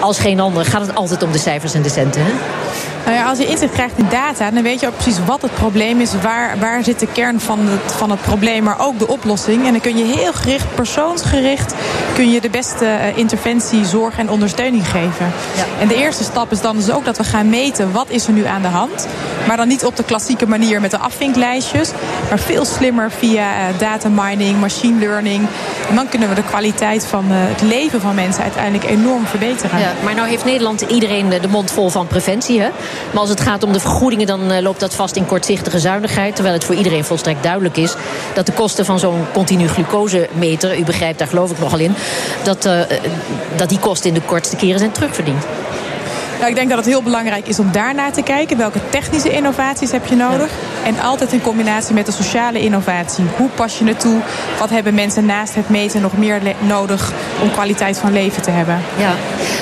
als 0.00 0.18
geen 0.18 0.40
ander, 0.40 0.64
gaat 0.64 0.86
het 0.86 0.94
altijd 0.94 1.22
om 1.22 1.32
de 1.32 1.38
cijfers 1.38 1.74
en 1.74 1.82
de 1.82 1.88
centen. 1.88 2.22
Hè? 2.24 2.32
Nou 3.04 3.16
ja, 3.16 3.24
als 3.24 3.38
je 3.38 3.46
inzicht 3.46 3.72
krijgt 3.72 3.98
in 3.98 4.06
data, 4.10 4.50
dan 4.50 4.62
weet 4.62 4.80
je 4.80 4.86
ook 4.86 4.96
precies 4.96 5.24
wat 5.24 5.42
het 5.42 5.54
probleem 5.54 6.00
is. 6.00 6.12
Waar, 6.22 6.58
waar 6.58 6.84
zit 6.84 7.00
de 7.00 7.06
kern 7.06 7.40
van 7.40 7.58
het, 7.60 7.92
van 7.92 8.10
het 8.10 8.20
probleem, 8.20 8.62
maar 8.62 8.80
ook 8.80 8.98
de 8.98 9.08
oplossing. 9.08 9.66
En 9.66 9.72
dan 9.72 9.80
kun 9.80 9.96
je 9.96 10.04
heel 10.04 10.32
gericht, 10.32 10.74
persoonsgericht, 10.74 11.74
kun 12.14 12.30
je 12.30 12.40
de 12.40 12.50
beste 12.50 12.84
uh, 12.84 13.16
interventie, 13.16 13.84
zorg 13.84 14.18
en 14.18 14.30
ondersteuning 14.30 14.88
geven. 14.88 15.32
Ja. 15.56 15.64
En 15.80 15.88
de 15.88 15.94
eerste 15.94 16.24
stap 16.24 16.52
is 16.52 16.60
dan 16.60 16.76
dus 16.76 16.90
ook 16.90 17.04
dat 17.04 17.16
we 17.16 17.24
gaan 17.24 17.48
meten 17.48 17.92
wat 17.92 18.06
is 18.08 18.26
er 18.26 18.32
nu 18.32 18.46
aan 18.46 18.62
de 18.62 18.68
hand. 18.68 19.06
Maar 19.46 19.56
dan 19.56 19.68
niet 19.68 19.84
op 19.84 19.96
de 19.96 20.04
klassieke 20.04 20.48
manier 20.48 20.80
met 20.80 20.90
de 20.90 20.98
afvinklijstjes. 20.98 21.90
Maar 22.28 22.38
veel 22.38 22.64
slimmer 22.64 23.10
via 23.10 23.44
uh, 23.44 23.78
data 23.78 24.08
mining, 24.08 24.60
machine 24.60 24.98
learning. 24.98 25.46
En 25.88 25.94
dan 25.94 26.08
kunnen 26.08 26.28
we 26.28 26.34
de 26.34 26.44
kwaliteit 26.44 27.06
van 27.06 27.24
uh, 27.28 27.34
het 27.36 27.62
leven 27.62 28.00
van 28.00 28.14
mensen 28.14 28.42
uiteindelijk 28.42 28.90
enorm 28.90 29.26
verbeteren. 29.26 29.78
Ja, 29.78 29.92
maar 30.04 30.14
nou 30.14 30.28
heeft 30.28 30.44
Nederland 30.44 30.80
iedereen 30.80 31.28
de 31.28 31.48
mond 31.48 31.70
vol 31.70 31.88
van 31.88 32.06
preventie. 32.06 32.60
Hè? 32.60 32.68
Maar 33.10 33.20
als 33.20 33.28
het 33.28 33.40
gaat 33.40 33.62
om 33.62 33.72
de 33.72 33.80
vergoedingen, 33.80 34.26
dan 34.26 34.52
uh, 34.52 34.60
loopt 34.60 34.80
dat 34.80 34.94
vast 34.94 35.16
in 35.16 35.26
kortzichtige 35.26 35.78
zuinigheid. 35.78 36.34
Terwijl 36.34 36.54
het 36.54 36.64
voor 36.64 36.74
iedereen 36.74 37.04
volstrekt 37.04 37.42
duidelijk 37.42 37.76
is 37.76 37.94
dat 38.34 38.46
de 38.46 38.52
kosten 38.52 38.84
van 38.84 38.98
zo'n 38.98 39.24
continu 39.32 39.68
glucosemeter, 39.68 40.78
u 40.78 40.84
begrijpt, 40.84 41.18
daar 41.18 41.28
geloof 41.28 41.50
ik 41.50 41.58
nogal 41.58 41.78
in, 41.78 41.94
dat, 42.44 42.66
uh, 42.66 42.80
dat 43.56 43.68
die 43.68 43.78
kosten 43.78 44.08
in 44.08 44.14
de 44.14 44.20
kortste 44.20 44.56
keren 44.56 44.78
zijn 44.78 44.92
terugverdiend. 44.92 45.44
Nou, 46.42 46.54
ik 46.54 46.60
denk 46.60 46.70
dat 46.70 46.84
het 46.84 46.94
heel 46.94 47.02
belangrijk 47.02 47.48
is 47.48 47.58
om 47.58 47.72
daarnaar 47.72 48.12
te 48.12 48.22
kijken. 48.22 48.56
Welke 48.56 48.78
technische 48.90 49.30
innovaties 49.30 49.90
heb 49.90 50.06
je 50.06 50.16
nodig? 50.16 50.50
Ja. 50.50 50.86
En 50.86 51.00
altijd 51.00 51.32
in 51.32 51.42
combinatie 51.42 51.94
met 51.94 52.06
de 52.06 52.12
sociale 52.12 52.60
innovatie. 52.60 53.24
Hoe 53.36 53.48
pas 53.48 53.78
je 53.78 53.84
het 53.84 54.00
toe? 54.00 54.20
Wat 54.58 54.70
hebben 54.70 54.94
mensen 54.94 55.26
naast 55.26 55.54
het 55.54 55.68
meten 55.68 56.00
nog 56.00 56.16
meer 56.16 56.40
nodig 56.58 57.12
om 57.42 57.50
kwaliteit 57.50 57.98
van 57.98 58.12
leven 58.12 58.42
te 58.42 58.50
hebben? 58.50 58.80
Ja, 58.98 59.14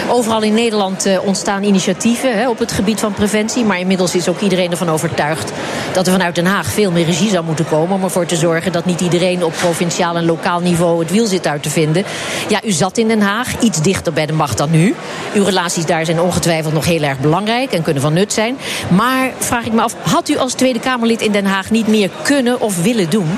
overal 0.08 0.42
in 0.42 0.54
Nederland 0.54 1.06
uh, 1.06 1.26
ontstaan 1.26 1.62
initiatieven 1.62 2.38
hè, 2.38 2.48
op 2.48 2.58
het 2.58 2.72
gebied 2.72 3.00
van 3.00 3.12
preventie. 3.12 3.64
Maar 3.64 3.78
inmiddels 3.78 4.14
is 4.14 4.28
ook 4.28 4.40
iedereen 4.40 4.70
ervan 4.70 4.90
overtuigd 4.90 5.52
dat 5.92 6.06
er 6.06 6.12
vanuit 6.12 6.34
Den 6.34 6.46
Haag 6.46 6.66
veel 6.66 6.90
meer 6.90 7.04
regie 7.04 7.30
zou 7.30 7.44
moeten 7.44 7.68
komen. 7.68 7.96
Om 7.96 8.02
ervoor 8.02 8.26
te 8.26 8.36
zorgen 8.36 8.72
dat 8.72 8.84
niet 8.84 9.00
iedereen 9.00 9.44
op 9.44 9.52
provinciaal 9.52 10.16
en 10.16 10.24
lokaal 10.24 10.60
niveau 10.60 11.00
het 11.00 11.10
wiel 11.10 11.26
zit 11.26 11.46
uit 11.46 11.62
te 11.62 11.70
vinden. 11.70 12.04
Ja, 12.48 12.60
u 12.64 12.70
zat 12.70 12.98
in 12.98 13.08
Den 13.08 13.20
Haag, 13.20 13.60
iets 13.60 13.82
dichter 13.82 14.12
bij 14.12 14.26
de 14.26 14.32
macht 14.32 14.58
dan 14.58 14.70
nu. 14.70 14.94
Uw 15.34 15.44
relaties 15.44 15.86
daar 15.86 16.04
zijn 16.04 16.20
ongetwijfeld 16.20 16.68
nog 16.72 16.84
heel 16.84 17.02
erg 17.02 17.18
belangrijk 17.18 17.72
en 17.72 17.82
kunnen 17.82 18.02
van 18.02 18.12
nut 18.12 18.32
zijn. 18.32 18.58
Maar 18.90 19.30
vraag 19.38 19.66
ik 19.66 19.72
me 19.72 19.82
af, 19.82 19.94
had 20.02 20.28
u 20.28 20.36
als 20.36 20.52
Tweede 20.52 20.80
Kamerlid 20.80 21.20
in 21.20 21.32
Den 21.32 21.46
Haag 21.46 21.70
niet 21.70 21.86
meer 21.86 22.10
kunnen 22.22 22.60
of 22.60 22.82
willen 22.82 23.10
doen? 23.10 23.28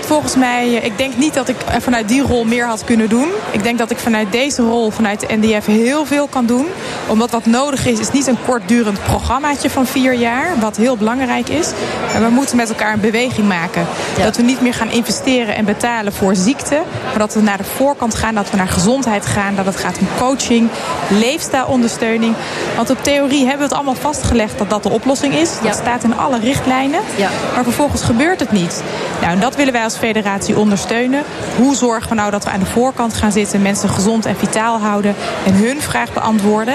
Volgens 0.00 0.36
mij, 0.36 0.76
eh, 0.76 0.84
ik 0.84 0.98
denk 0.98 1.16
niet 1.16 1.34
dat 1.34 1.48
ik 1.48 1.56
vanuit 1.78 2.08
die 2.08 2.22
rol 2.22 2.44
meer 2.44 2.66
had 2.66 2.84
kunnen 2.84 3.08
doen. 3.08 3.28
Ik 3.50 3.62
denk 3.62 3.78
dat 3.78 3.90
ik 3.90 3.98
vanuit 3.98 4.32
deze 4.32 4.62
rol, 4.62 4.90
vanuit 4.90 5.20
de 5.20 5.36
NDF, 5.36 5.66
heel 5.66 6.04
veel 6.04 6.26
kan 6.26 6.46
doen. 6.46 6.66
Omdat 7.06 7.30
wat 7.30 7.46
nodig 7.46 7.86
is, 7.86 7.98
is 7.98 8.10
niet 8.10 8.26
een 8.26 8.38
kortdurend 8.46 9.02
programmaatje 9.02 9.70
van 9.70 9.86
vier 9.86 10.12
jaar. 10.12 10.58
Wat 10.60 10.76
heel 10.76 10.96
belangrijk 10.96 11.48
is. 11.48 11.70
We 12.18 12.28
moeten 12.30 12.56
met 12.56 12.68
elkaar 12.68 12.92
een 12.92 13.00
beweging 13.00 13.48
maken. 13.48 13.86
Dat 14.22 14.36
we 14.36 14.42
niet 14.42 14.60
meer 14.60 14.74
gaan 14.74 14.90
investeren 14.90 15.56
en 15.56 15.64
betalen 15.64 16.12
voor 16.12 16.34
ziekte. 16.36 16.82
Maar 17.08 17.18
dat 17.18 17.34
we 17.34 17.40
naar 17.40 17.56
de 17.56 17.64
voorkant 17.64 18.14
gaan, 18.14 18.34
dat 18.34 18.50
we 18.50 18.56
naar 18.56 18.68
gezondheid 18.68 19.26
gaan. 19.26 19.54
Dat 19.54 19.66
het 19.66 19.76
gaat 19.76 19.98
om 19.98 20.08
coaching, 20.18 20.68
leefstijlondersteuning. 21.08 22.34
Want 22.76 22.90
op 22.90 23.02
theorie 23.02 23.40
hebben 23.40 23.58
we 23.58 23.64
het 23.64 23.72
allemaal 23.72 23.94
vastgelegd 23.94 24.58
dat 24.58 24.70
dat 24.70 24.82
de 24.82 24.90
oplossing 24.90 25.34
is. 25.34 25.50
Dat 25.62 25.74
staat 25.74 26.04
in 26.04 26.16
alle 26.16 26.38
richtlijnen. 26.38 27.00
Ja. 27.16 27.28
Maar 27.54 27.64
vervolgens 27.64 28.02
gebeurt 28.02 28.40
het 28.40 28.52
niet. 28.52 28.82
Nou, 29.20 29.32
en 29.32 29.40
dat 29.40 29.56
willen 29.56 29.72
wij 29.72 29.82
federatie 29.96 30.58
ondersteunen. 30.58 31.22
Hoe 31.56 31.74
zorgen 31.74 32.08
we 32.08 32.14
nou 32.14 32.30
dat 32.30 32.44
we 32.44 32.50
aan 32.50 32.60
de 32.60 32.66
voorkant 32.66 33.14
gaan 33.14 33.32
zitten, 33.32 33.62
mensen 33.62 33.88
gezond 33.88 34.26
en 34.26 34.36
vitaal 34.36 34.78
houden 34.78 35.14
en 35.46 35.54
hun 35.54 35.80
vraag 35.80 36.12
beantwoorden 36.12 36.74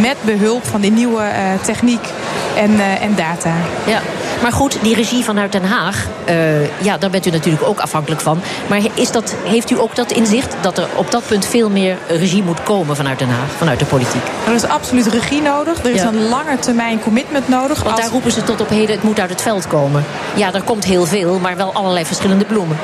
met 0.00 0.16
behulp 0.24 0.64
van 0.66 0.80
die 0.80 0.90
nieuwe 0.90 1.22
uh, 1.22 1.62
techniek 1.62 2.08
en, 2.56 2.70
uh, 2.70 3.02
en 3.02 3.14
data. 3.14 3.52
Ja. 3.86 4.00
Maar 4.42 4.52
goed, 4.52 4.78
die 4.82 4.94
regie 4.94 5.24
vanuit 5.24 5.52
Den 5.52 5.64
Haag, 5.64 6.06
uh, 6.28 6.82
ja, 6.82 6.98
daar 6.98 7.10
bent 7.10 7.26
u 7.26 7.30
natuurlijk 7.30 7.64
ook 7.64 7.80
afhankelijk 7.80 8.20
van. 8.20 8.40
Maar 8.66 8.80
is 8.94 9.10
dat, 9.10 9.34
heeft 9.44 9.70
u 9.70 9.80
ook 9.80 9.96
dat 9.96 10.10
inzicht 10.10 10.54
dat 10.60 10.78
er 10.78 10.88
op 10.94 11.10
dat 11.10 11.26
punt 11.26 11.46
veel 11.46 11.70
meer 11.70 11.96
regie 12.08 12.42
moet 12.42 12.62
komen 12.62 12.96
vanuit 12.96 13.18
Den 13.18 13.28
Haag, 13.28 13.50
vanuit 13.56 13.78
de 13.78 13.84
politiek? 13.84 14.22
Er 14.46 14.54
is 14.54 14.64
absoluut 14.64 15.06
regie 15.06 15.42
nodig. 15.42 15.84
Er 15.84 15.90
is 15.90 16.00
ja. 16.00 16.08
een 16.08 16.28
lange 16.28 16.58
termijn 16.58 17.00
commitment 17.00 17.48
nodig. 17.48 17.82
Want 17.82 17.96
daar 17.96 18.10
roepen 18.10 18.32
ze 18.32 18.42
tot 18.42 18.60
op 18.60 18.68
heden, 18.68 18.94
het 18.94 19.04
moet 19.04 19.20
uit 19.20 19.30
het 19.30 19.42
veld 19.42 19.66
komen. 19.66 20.04
Ja, 20.34 20.54
er 20.54 20.62
komt 20.62 20.84
heel 20.84 21.06
veel, 21.06 21.38
maar 21.38 21.56
wel 21.56 21.72
allerlei 21.72 22.04
verschillende 22.04 22.44
bloemen. 22.44 22.76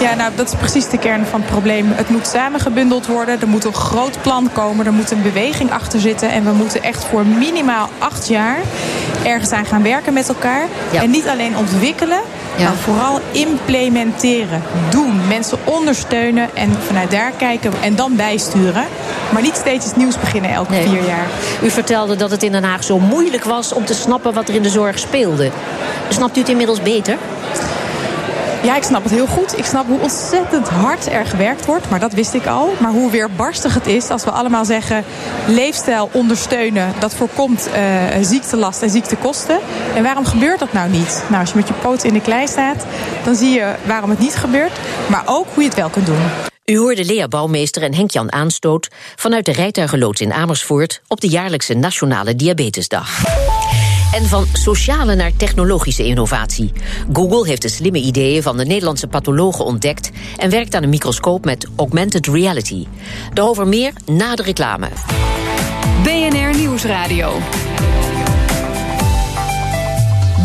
Ja, 0.00 0.14
nou, 0.14 0.32
dat 0.34 0.48
is 0.48 0.54
precies 0.54 0.88
de 0.88 0.98
kern 0.98 1.26
van 1.26 1.40
het 1.40 1.50
probleem. 1.50 1.92
Het 1.94 2.08
moet 2.08 2.26
samengebundeld 2.26 3.06
worden. 3.06 3.40
Er 3.40 3.48
moet 3.48 3.64
een 3.64 3.74
groot 3.74 4.22
plan 4.22 4.50
komen. 4.52 4.86
Er 4.86 4.92
moet 4.92 5.10
een 5.10 5.22
beweging 5.22 5.72
achter 5.72 6.00
zitten. 6.00 6.30
En 6.30 6.44
we 6.44 6.52
moeten 6.52 6.82
echt 6.82 7.04
voor 7.04 7.26
minimaal 7.26 7.88
acht 7.98 8.28
jaar 8.28 8.58
ergens 9.24 9.50
aan 9.50 9.64
gaan 9.64 9.82
werken 9.82 10.12
met 10.12 10.28
elkaar. 10.28 10.66
Ja. 10.90 11.02
En 11.02 11.10
niet 11.10 11.28
alleen 11.28 11.56
ontwikkelen, 11.56 12.20
ja. 12.56 12.64
maar 12.64 12.76
vooral 12.76 13.20
implementeren. 13.32 14.62
Doen. 14.90 15.20
Mensen 15.28 15.58
ondersteunen 15.64 16.56
en 16.56 16.72
vanuit 16.86 17.10
daar 17.10 17.32
kijken 17.36 17.72
en 17.82 17.96
dan 17.96 18.16
bijsturen. 18.16 18.84
Maar 19.32 19.42
niet 19.42 19.56
steeds 19.56 19.86
iets 19.86 19.96
nieuws 19.96 20.18
beginnen 20.18 20.50
elke 20.50 20.72
nee. 20.72 20.88
vier 20.88 21.06
jaar. 21.06 21.26
U 21.62 21.70
vertelde 21.70 22.16
dat 22.16 22.30
het 22.30 22.42
in 22.42 22.52
Den 22.52 22.64
Haag 22.64 22.84
zo 22.84 22.98
moeilijk 22.98 23.44
was 23.44 23.72
om 23.72 23.84
te 23.84 23.94
snappen 23.94 24.32
wat 24.32 24.48
er 24.48 24.54
in 24.54 24.62
de 24.62 24.70
zorg 24.70 24.98
speelde. 24.98 25.50
Snapt 26.08 26.36
u 26.36 26.40
het 26.40 26.48
inmiddels 26.48 26.82
beter? 26.82 27.16
Ja, 28.62 28.76
ik 28.76 28.82
snap 28.82 29.02
het 29.02 29.12
heel 29.12 29.26
goed. 29.26 29.58
Ik 29.58 29.64
snap 29.64 29.86
hoe 29.86 30.00
ontzettend 30.00 30.68
hard 30.68 31.12
er 31.12 31.26
gewerkt 31.26 31.66
wordt. 31.66 31.90
Maar 31.90 32.00
dat 32.00 32.12
wist 32.12 32.34
ik 32.34 32.46
al. 32.46 32.72
Maar 32.80 32.90
hoe 32.90 33.10
weerbarstig 33.10 33.74
het 33.74 33.86
is 33.86 34.08
als 34.08 34.24
we 34.24 34.30
allemaal 34.30 34.64
zeggen... 34.64 35.04
leefstijl 35.46 36.08
ondersteunen, 36.12 36.92
dat 36.98 37.14
voorkomt 37.14 37.68
uh, 37.74 38.24
ziektelast 38.24 38.82
en 38.82 38.90
ziektekosten. 38.90 39.58
En 39.94 40.02
waarom 40.02 40.24
gebeurt 40.24 40.58
dat 40.58 40.72
nou 40.72 40.90
niet? 40.90 41.22
Nou, 41.28 41.40
als 41.40 41.50
je 41.50 41.56
met 41.56 41.68
je 41.68 41.74
poot 41.74 42.04
in 42.04 42.12
de 42.12 42.20
klei 42.20 42.46
staat... 42.46 42.86
dan 43.24 43.34
zie 43.34 43.50
je 43.50 43.74
waarom 43.86 44.10
het 44.10 44.18
niet 44.18 44.36
gebeurt. 44.36 44.72
Maar 45.08 45.22
ook 45.26 45.46
hoe 45.54 45.62
je 45.62 45.68
het 45.68 45.78
wel 45.78 45.88
kunt 45.88 46.06
doen. 46.06 46.22
U 46.64 46.78
hoorde 46.78 47.04
Lea 47.04 47.28
Bouwmeester 47.28 47.82
en 47.82 47.94
Henk-Jan 47.94 48.32
Aanstoot... 48.32 48.88
vanuit 49.16 49.44
de 49.44 49.52
rijtuigenloods 49.52 50.20
in 50.20 50.32
Amersfoort... 50.32 51.02
op 51.08 51.20
de 51.20 51.28
jaarlijkse 51.28 51.74
Nationale 51.74 52.36
Diabetesdag. 52.36 53.39
En 54.12 54.26
van 54.26 54.46
sociale 54.52 55.14
naar 55.14 55.36
technologische 55.36 56.04
innovatie. 56.04 56.72
Google 57.12 57.46
heeft 57.46 57.62
de 57.62 57.68
slimme 57.68 57.98
ideeën 57.98 58.42
van 58.42 58.56
de 58.56 58.64
Nederlandse 58.64 59.06
pathologen 59.06 59.64
ontdekt 59.64 60.10
en 60.36 60.50
werkt 60.50 60.74
aan 60.74 60.82
een 60.82 60.88
microscoop 60.88 61.44
met 61.44 61.66
augmented 61.76 62.26
reality. 62.26 62.86
Daarover 63.34 63.68
meer 63.68 63.92
na 64.06 64.34
de 64.34 64.42
reclame. 64.42 64.88
BNR 66.02 66.58
Nieuwsradio. 66.58 67.38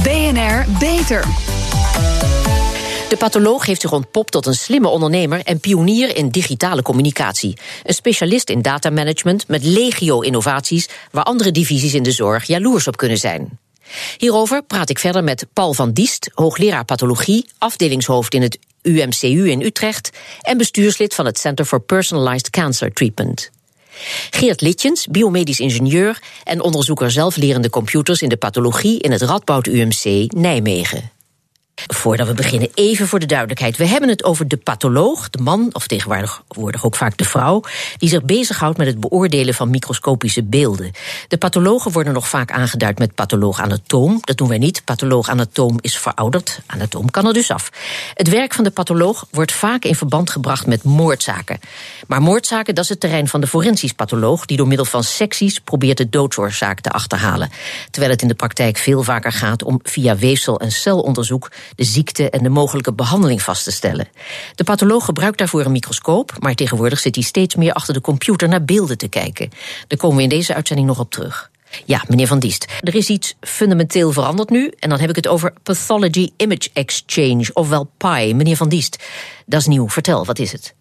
BNR 0.04 0.66
Beter. 0.80 1.24
De 3.16 3.22
patholoog 3.22 3.66
heeft 3.66 3.82
zich 3.82 3.92
ontpopt 3.92 4.32
tot 4.32 4.46
een 4.46 4.54
slimme 4.54 4.88
ondernemer 4.88 5.42
en 5.44 5.60
pionier 5.60 6.16
in 6.16 6.30
digitale 6.30 6.82
communicatie. 6.82 7.58
Een 7.84 7.94
specialist 7.94 8.50
in 8.50 8.62
datamanagement 8.62 9.48
met 9.48 9.64
legio-innovaties 9.64 10.90
waar 11.12 11.24
andere 11.24 11.52
divisies 11.52 11.94
in 11.94 12.04
de 12.04 12.12
zorg 12.12 12.46
jaloers 12.48 12.88
op 12.88 12.98
kunnen 12.98 13.18
zijn. 13.18 13.60
Hierover 14.18 14.64
praat 14.64 14.90
ik 14.90 15.00
verder 15.00 15.24
met 15.24 15.46
Paul 15.54 15.74
van 15.74 15.92
Diest, 15.92 16.30
hoogleraar 16.34 16.86
pathologie, 16.86 17.50
afdelingshoofd 17.58 18.34
in 18.34 18.42
het 18.42 18.60
UMCU 18.82 19.50
in 19.50 19.62
Utrecht 19.62 20.10
en 20.42 20.58
bestuurslid 20.58 21.14
van 21.14 21.26
het 21.26 21.40
Center 21.40 21.66
for 21.66 21.82
Personalized 21.82 22.50
Cancer 22.50 22.94
Treatment. 22.94 23.50
Geert 24.30 24.62
Litjens, 24.62 25.08
biomedisch 25.08 25.60
ingenieur 25.60 26.22
en 26.44 26.62
onderzoeker 26.62 27.12
zelflerende 27.12 27.70
computers 27.70 28.22
in 28.22 28.30
de 28.30 28.38
pathologie 28.38 29.00
in 29.00 29.12
het 29.12 29.22
Radboud 29.22 29.68
UMC 29.68 30.32
Nijmegen. 30.34 31.15
Voordat 31.76 32.28
we 32.28 32.34
beginnen, 32.34 32.70
even 32.74 33.08
voor 33.08 33.20
de 33.20 33.26
duidelijkheid. 33.26 33.78
We 33.78 33.86
hebben 33.86 34.10
het 34.10 34.24
over 34.24 34.48
de 34.48 34.58
patholoog, 34.58 35.30
de 35.30 35.42
man, 35.42 35.70
of 35.72 35.88
tegenwoordig 35.88 36.86
ook 36.86 36.96
vaak 36.96 37.18
de 37.18 37.26
vrouw, 37.26 37.64
die 37.98 38.10
zich 38.10 38.24
bezighoudt 38.24 38.78
met 38.78 38.88
het 38.88 39.00
beoordelen 39.00 39.54
van 39.54 39.70
microscopische 39.70 40.44
beelden. 40.44 40.92
De 41.28 41.38
pathologen 41.38 41.92
worden 41.92 42.14
nog 42.14 42.28
vaak 42.28 42.52
aangeduid 42.52 43.00
met 43.00 43.16
patholoog-anatoom. 43.16 44.18
Dat 44.22 44.38
doen 44.38 44.48
wij 44.48 44.58
niet. 44.58 44.82
Patholoog-anatoom 44.86 45.78
is 45.82 45.98
verouderd. 45.98 46.60
Anatoom 46.66 47.12
kan 47.12 47.28
er 47.28 47.34
dus 47.34 47.52
af. 47.52 47.70
Het 48.14 48.30
werk 48.30 48.54
van 48.54 48.64
de 48.64 48.72
patholoog 48.72 49.26
wordt 49.32 49.52
vaak 49.52 49.84
in 49.84 49.96
verband 49.96 50.30
gebracht 50.30 50.68
met 50.68 50.84
moordzaken. 50.84 51.60
Maar 52.08 52.22
moordzaken, 52.22 52.76
dat 52.76 52.84
is 52.84 52.90
het 52.90 53.00
terrein 53.00 53.28
van 53.28 53.42
de 53.42 53.48
forensisch 53.48 53.94
patholoog, 53.94 54.46
die 54.46 54.58
door 54.58 54.68
middel 54.68 54.86
van 54.86 55.04
secties 55.04 55.60
probeert 55.60 55.98
de 55.98 56.10
doodsoorzaak 56.10 56.80
te 56.80 56.90
achterhalen. 56.90 57.50
Terwijl 57.92 58.12
het 58.14 58.22
in 58.22 58.28
de 58.28 58.36
praktijk 58.36 58.78
veel 58.78 59.04
vaker 59.04 59.32
gaat 59.32 59.64
om 59.64 59.80
via 59.84 60.16
weefsel- 60.16 60.60
en 60.60 60.72
celonderzoek 60.72 61.52
de 61.76 61.84
ziekte 61.84 62.30
en 62.30 62.44
de 62.44 62.50
mogelijke 62.50 62.94
behandeling 62.94 63.42
vast 63.42 63.64
te 63.64 63.72
stellen. 63.72 64.08
De 64.56 64.64
patholoog 64.64 65.06
gebruikt 65.06 65.38
daarvoor 65.38 65.66
een 65.66 65.72
microscoop, 65.72 66.34
maar 66.40 66.56
tegenwoordig 66.56 67.00
zit 67.00 67.16
hij 67.16 67.24
steeds 67.24 67.56
meer 67.56 67.74
achter 67.74 67.94
de 67.94 68.02
computer 68.02 68.48
naar 68.48 68.66
beelden 68.66 68.98
te 68.98 69.08
kijken. 69.08 69.50
Daar 69.88 70.00
komen 70.00 70.18
we 70.18 70.24
in 70.24 70.30
deze 70.30 70.54
uitzending 70.54 70.88
nog 70.88 71.00
op 71.00 71.12
terug. 71.12 71.50
Ja, 71.86 72.04
meneer 72.08 72.28
Van 72.28 72.40
Diest, 72.40 72.66
er 72.80 72.96
is 72.96 73.10
iets 73.10 73.36
fundamenteel 73.40 74.12
veranderd 74.12 74.50
nu. 74.50 74.72
En 74.80 74.90
dan 74.90 75.00
heb 75.00 75.10
ik 75.10 75.16
het 75.16 75.28
over 75.28 75.54
Pathology 75.64 76.32
Image 76.38 76.70
Exchange, 76.74 77.50
ofwel 77.54 77.90
PI. 77.98 78.34
Meneer 78.34 78.56
Van 78.58 78.70
Diest, 78.70 79.04
dat 79.46 79.60
is 79.60 79.68
nieuw. 79.68 79.90
Vertel, 79.90 80.26
wat 80.26 80.40
is 80.40 80.52
het? 80.52 80.74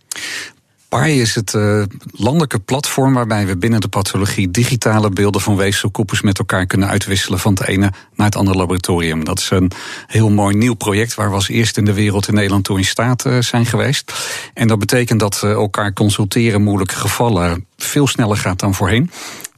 PAI 0.95 1.21
is 1.21 1.35
het 1.35 1.53
uh, 1.53 1.83
landelijke 2.13 2.59
platform 2.59 3.15
waarbij 3.15 3.47
we 3.47 3.57
binnen 3.57 3.81
de 3.81 3.89
pathologie 3.89 4.51
digitale 4.51 5.11
beelden 5.11 5.41
van 5.41 5.57
weefselkoepels 5.57 6.23
met 6.23 6.39
elkaar 6.39 6.67
kunnen 6.67 6.89
uitwisselen 6.89 7.39
van 7.39 7.53
het 7.53 7.67
ene 7.67 7.93
naar 8.15 8.27
het 8.27 8.37
andere 8.37 8.59
laboratorium. 8.59 9.25
Dat 9.25 9.39
is 9.39 9.51
een 9.51 9.71
heel 10.07 10.31
mooi 10.31 10.57
nieuw 10.57 10.75
project 10.75 11.15
waar 11.15 11.29
we 11.29 11.35
als 11.35 11.49
eerste 11.49 11.79
in 11.79 11.85
de 11.85 11.93
wereld 11.93 12.29
in 12.29 12.35
Nederland 12.35 12.65
toe 12.65 12.79
in 12.79 12.85
staat 12.85 13.27
uh, 13.27 13.41
zijn 13.41 13.67
geweest. 13.67 14.13
En 14.55 14.69
dat 14.69 14.79
betekent 14.79 15.21
dat 15.21 15.41
uh, 15.45 15.51
elkaar 15.51 15.93
consulteren 15.93 16.63
moeilijke 16.63 16.95
gevallen 16.95 17.67
veel 17.77 18.07
sneller 18.07 18.37
gaat 18.37 18.59
dan 18.59 18.75
voorheen 18.75 19.11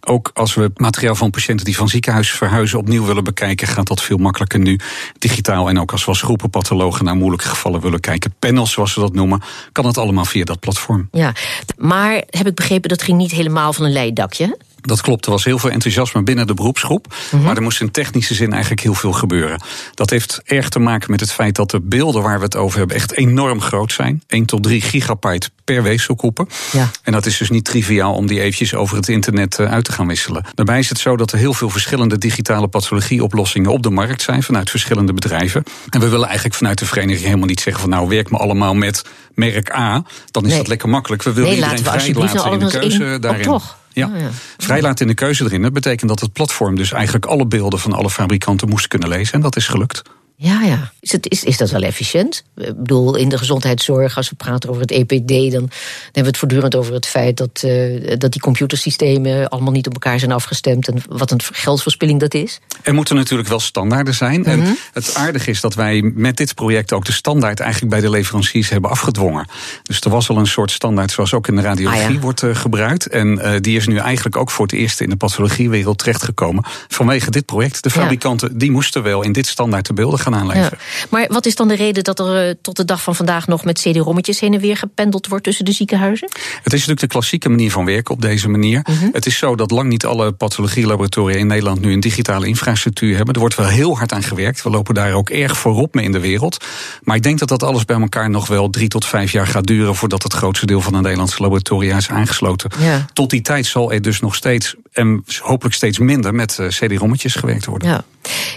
ook 0.06 0.30
als 0.34 0.54
we 0.54 0.70
materiaal 0.74 1.14
van 1.14 1.30
patiënten 1.30 1.64
die 1.64 1.76
van 1.76 1.88
ziekenhuis 1.88 2.30
verhuizen 2.30 2.78
opnieuw 2.78 3.04
willen 3.04 3.24
bekijken, 3.24 3.68
gaat 3.68 3.86
dat 3.86 4.02
veel 4.02 4.16
makkelijker 4.16 4.58
nu 4.58 4.78
digitaal. 5.18 5.68
En 5.68 5.80
ook 5.80 5.92
als 5.92 6.04
we 6.04 6.10
als 6.10 6.22
groepen 6.22 6.50
pathologen 6.50 7.04
naar 7.04 7.16
moeilijke 7.16 7.48
gevallen 7.48 7.80
willen 7.80 8.00
kijken, 8.00 8.34
panels 8.38 8.72
zoals 8.72 8.94
we 8.94 9.00
dat 9.00 9.14
noemen, 9.14 9.42
kan 9.72 9.86
het 9.86 9.98
allemaal 9.98 10.24
via 10.24 10.44
dat 10.44 10.60
platform. 10.60 11.08
Ja, 11.12 11.32
maar 11.76 12.22
heb 12.26 12.46
ik 12.46 12.54
begrepen 12.54 12.88
dat 12.88 13.02
ging 13.02 13.18
niet 13.18 13.30
helemaal 13.30 13.72
van 13.72 13.84
een 13.84 13.92
leidakje? 13.92 14.58
Dat 14.86 15.00
klopt, 15.00 15.24
er 15.24 15.30
was 15.30 15.44
heel 15.44 15.58
veel 15.58 15.70
enthousiasme 15.70 16.22
binnen 16.22 16.46
de 16.46 16.54
beroepsgroep. 16.54 17.14
Mhm. 17.30 17.42
Maar 17.42 17.56
er 17.56 17.62
moest 17.62 17.80
in 17.80 17.90
technische 17.90 18.34
zin 18.34 18.52
eigenlijk 18.52 18.82
heel 18.82 18.94
veel 18.94 19.12
gebeuren. 19.12 19.60
Dat 19.94 20.10
heeft 20.10 20.40
erg 20.44 20.68
te 20.68 20.78
maken 20.78 21.10
met 21.10 21.20
het 21.20 21.32
feit 21.32 21.54
dat 21.54 21.70
de 21.70 21.80
beelden 21.80 22.22
waar 22.22 22.38
we 22.38 22.44
het 22.44 22.56
over 22.56 22.78
hebben 22.78 22.96
echt 22.96 23.12
enorm 23.12 23.60
groot 23.60 23.92
zijn. 23.92 24.22
1 24.26 24.44
tot 24.44 24.62
3 24.62 24.80
gigabyte 24.80 25.50
per 25.64 25.82
weefselkoepen. 25.82 26.48
Ja. 26.72 26.90
En 27.02 27.12
dat 27.12 27.26
is 27.26 27.38
dus 27.38 27.50
niet 27.50 27.64
triviaal 27.64 28.14
om 28.14 28.26
die 28.26 28.40
eventjes 28.40 28.74
over 28.74 28.96
het 28.96 29.08
internet 29.08 29.58
eh, 29.58 29.72
uit 29.72 29.84
te 29.84 29.92
gaan 29.92 30.06
wisselen. 30.06 30.44
Daarbij 30.54 30.78
is 30.78 30.88
het 30.88 30.98
zo 30.98 31.16
dat 31.16 31.32
er 31.32 31.38
heel 31.38 31.54
veel 31.54 31.70
verschillende 31.70 32.18
digitale 32.18 32.68
pathologieoplossingen 32.68 33.70
op 33.70 33.82
de 33.82 33.90
markt 33.90 34.22
zijn 34.22 34.42
vanuit 34.42 34.70
verschillende 34.70 35.12
bedrijven. 35.12 35.62
En 35.90 36.00
we 36.00 36.08
willen 36.08 36.26
eigenlijk 36.26 36.56
vanuit 36.56 36.78
de 36.78 36.86
vereniging 36.86 37.24
helemaal 37.24 37.46
niet 37.46 37.60
zeggen 37.60 37.82
van 37.82 37.90
nou 37.90 38.08
werk 38.08 38.30
me 38.30 38.38
allemaal 38.38 38.74
met 38.74 39.04
merk 39.34 39.74
A. 39.74 40.04
Dan 40.30 40.46
is 40.46 40.56
dat 40.56 40.68
lekker 40.68 40.88
makkelijk. 40.88 41.22
We 41.22 41.32
willen 41.32 41.54
iedereen 41.54 41.78
vrij 41.78 42.14
laten 42.14 42.52
in 42.52 42.58
de 42.58 42.78
keuze 42.78 43.18
daarin. 43.20 43.42
Toch? 43.42 43.76
Ja. 43.96 44.08
Oh, 44.08 44.20
ja. 44.20 44.30
Vrijlaat 44.56 45.00
in 45.00 45.06
de 45.06 45.14
keuze 45.14 45.44
erin. 45.44 45.62
Dat 45.62 45.72
betekent 45.72 46.08
dat 46.08 46.20
het 46.20 46.32
platform 46.32 46.76
dus 46.76 46.92
eigenlijk 46.92 47.26
alle 47.26 47.46
beelden 47.46 47.78
van 47.78 47.92
alle 47.92 48.10
fabrikanten 48.10 48.68
moest 48.68 48.88
kunnen 48.88 49.08
lezen. 49.08 49.34
En 49.34 49.40
dat 49.40 49.56
is 49.56 49.68
gelukt. 49.68 50.02
Ja, 50.38 50.62
ja. 50.62 50.92
Is, 51.00 51.12
het, 51.12 51.30
is, 51.30 51.44
is 51.44 51.56
dat 51.56 51.70
wel 51.70 51.82
efficiënt? 51.82 52.44
Ik 52.56 52.76
bedoel, 52.76 53.16
in 53.16 53.28
de 53.28 53.38
gezondheidszorg, 53.38 54.16
als 54.16 54.30
we 54.30 54.36
praten 54.36 54.70
over 54.70 54.82
het 54.82 54.90
EPD, 54.90 55.52
dan, 55.52 55.70
hebben 56.04 56.22
we 56.22 56.26
het 56.26 56.36
voortdurend 56.36 56.74
over 56.74 56.94
het 56.94 57.06
feit 57.06 57.36
dat, 57.36 57.62
uh, 57.64 58.16
dat 58.18 58.32
die 58.32 58.40
computersystemen 58.40 59.48
allemaal 59.48 59.72
niet 59.72 59.86
op 59.86 59.92
elkaar 59.92 60.18
zijn 60.18 60.32
afgestemd 60.32 60.88
en 60.88 61.02
wat 61.08 61.30
een 61.30 61.40
geldverspilling 61.52 62.20
dat 62.20 62.34
is. 62.34 62.60
Er 62.82 62.94
moeten 62.94 63.16
natuurlijk 63.16 63.48
wel 63.48 63.60
standaarden 63.60 64.14
zijn. 64.14 64.44
En 64.44 64.58
mhm. 64.58 64.72
het 64.92 65.14
aardige 65.14 65.50
is 65.50 65.60
dat 65.60 65.74
wij 65.74 66.12
met 66.14 66.36
dit 66.36 66.54
project 66.54 66.92
ook 66.92 67.04
de 67.04 67.12
standaard 67.12 67.60
eigenlijk 67.60 67.92
bij 67.92 68.00
de 68.00 68.10
leveranciers 68.10 68.68
hebben 68.68 68.90
afgedwongen. 68.90 69.48
Dus 69.82 70.00
er 70.00 70.10
was 70.10 70.28
al 70.28 70.36
een 70.36 70.46
soort 70.46 70.70
standaard 70.70 71.10
zoals 71.10 71.34
ook 71.34 71.48
in 71.48 71.56
de 71.56 71.62
radiologie 71.62 72.16
ah, 72.16 72.22
wordt 72.22 72.42
uh, 72.42 72.54
gebruikt. 72.54 73.06
En 73.08 73.28
uh, 73.28 73.52
die 73.60 73.76
is 73.76 73.86
nu 73.86 73.96
eigenlijk 73.96 74.36
ook 74.36 74.50
voor 74.50 74.66
het 74.66 74.74
eerst 74.74 75.00
in 75.00 75.10
de 75.10 75.16
pathologiewereld 75.16 75.98
terechtgekomen. 75.98 76.64
Vanwege 76.88 77.30
dit 77.30 77.46
project. 77.46 77.82
De 77.82 77.90
fabrikanten 77.90 78.58
die 78.58 78.70
moesten 78.70 79.02
wel 79.02 79.22
in 79.22 79.32
dit 79.32 79.46
standaard 79.46 79.86
de 79.86 79.92
beelden 79.92 80.24
ja. 80.54 80.70
Maar 81.08 81.26
wat 81.28 81.46
is 81.46 81.54
dan 81.54 81.68
de 81.68 81.74
reden 81.74 82.04
dat 82.04 82.18
er 82.18 82.48
eh, 82.48 82.54
tot 82.62 82.76
de 82.76 82.84
dag 82.84 83.02
van 83.02 83.14
vandaag 83.14 83.46
nog 83.46 83.64
met 83.64 83.78
CD-rommetjes 83.78 84.40
heen 84.40 84.54
en 84.54 84.60
weer 84.60 84.76
gependeld 84.76 85.26
wordt 85.26 85.44
tussen 85.44 85.64
de 85.64 85.72
ziekenhuizen? 85.72 86.28
Het 86.62 86.72
is 86.72 86.72
natuurlijk 86.72 87.00
de 87.00 87.06
klassieke 87.06 87.48
manier 87.48 87.70
van 87.70 87.84
werken 87.84 88.14
op 88.14 88.22
deze 88.22 88.48
manier. 88.48 88.80
Mhm. 88.82 89.08
Het 89.12 89.26
is 89.26 89.38
zo 89.38 89.54
dat 89.54 89.70
lang 89.70 89.88
niet 89.88 90.04
alle 90.04 90.32
pathologielaboratoria 90.32 91.36
in 91.36 91.46
Nederland 91.46 91.80
nu 91.80 91.92
een 91.92 92.00
digitale 92.00 92.46
infrastructuur 92.46 93.16
hebben. 93.16 93.34
Er 93.34 93.40
wordt 93.40 93.56
wel 93.56 93.66
heel 93.66 93.96
hard 93.96 94.12
aan 94.12 94.22
gewerkt. 94.22 94.62
We 94.62 94.70
lopen 94.70 94.94
daar 94.94 95.12
ook 95.12 95.30
erg 95.30 95.58
voorop 95.58 95.94
mee 95.94 96.04
in 96.04 96.12
de 96.12 96.20
wereld. 96.20 96.64
Maar 97.02 97.16
ik 97.16 97.22
denk 97.22 97.38
dat 97.38 97.48
dat 97.48 97.62
alles 97.62 97.84
bij 97.84 98.00
elkaar 98.00 98.30
nog 98.30 98.46
wel 98.46 98.70
drie 98.70 98.88
tot 98.88 99.04
vijf 99.04 99.32
jaar 99.32 99.46
gaat 99.46 99.66
duren 99.66 99.94
voordat 99.94 100.22
het 100.22 100.32
grootste 100.32 100.66
deel 100.66 100.80
van 100.80 100.92
de 100.92 101.00
Nederlandse 101.00 101.42
laboratoria 101.42 101.96
is 101.96 102.08
aangesloten. 102.08 102.70
Tot 103.12 103.30
die 103.30 103.40
tijd 103.40 103.66
zal 103.66 103.92
er 103.92 104.02
dus 104.02 104.20
nog 104.20 104.34
steeds 104.34 104.74
en 104.92 105.24
hopelijk 105.40 105.74
steeds 105.74 105.98
minder 105.98 106.34
met 106.34 106.58
eh, 106.58 106.66
CD-rommetjes 106.66 107.34
gewerkt 107.34 107.64
worden. 107.64 107.88
Ja. 107.88 108.04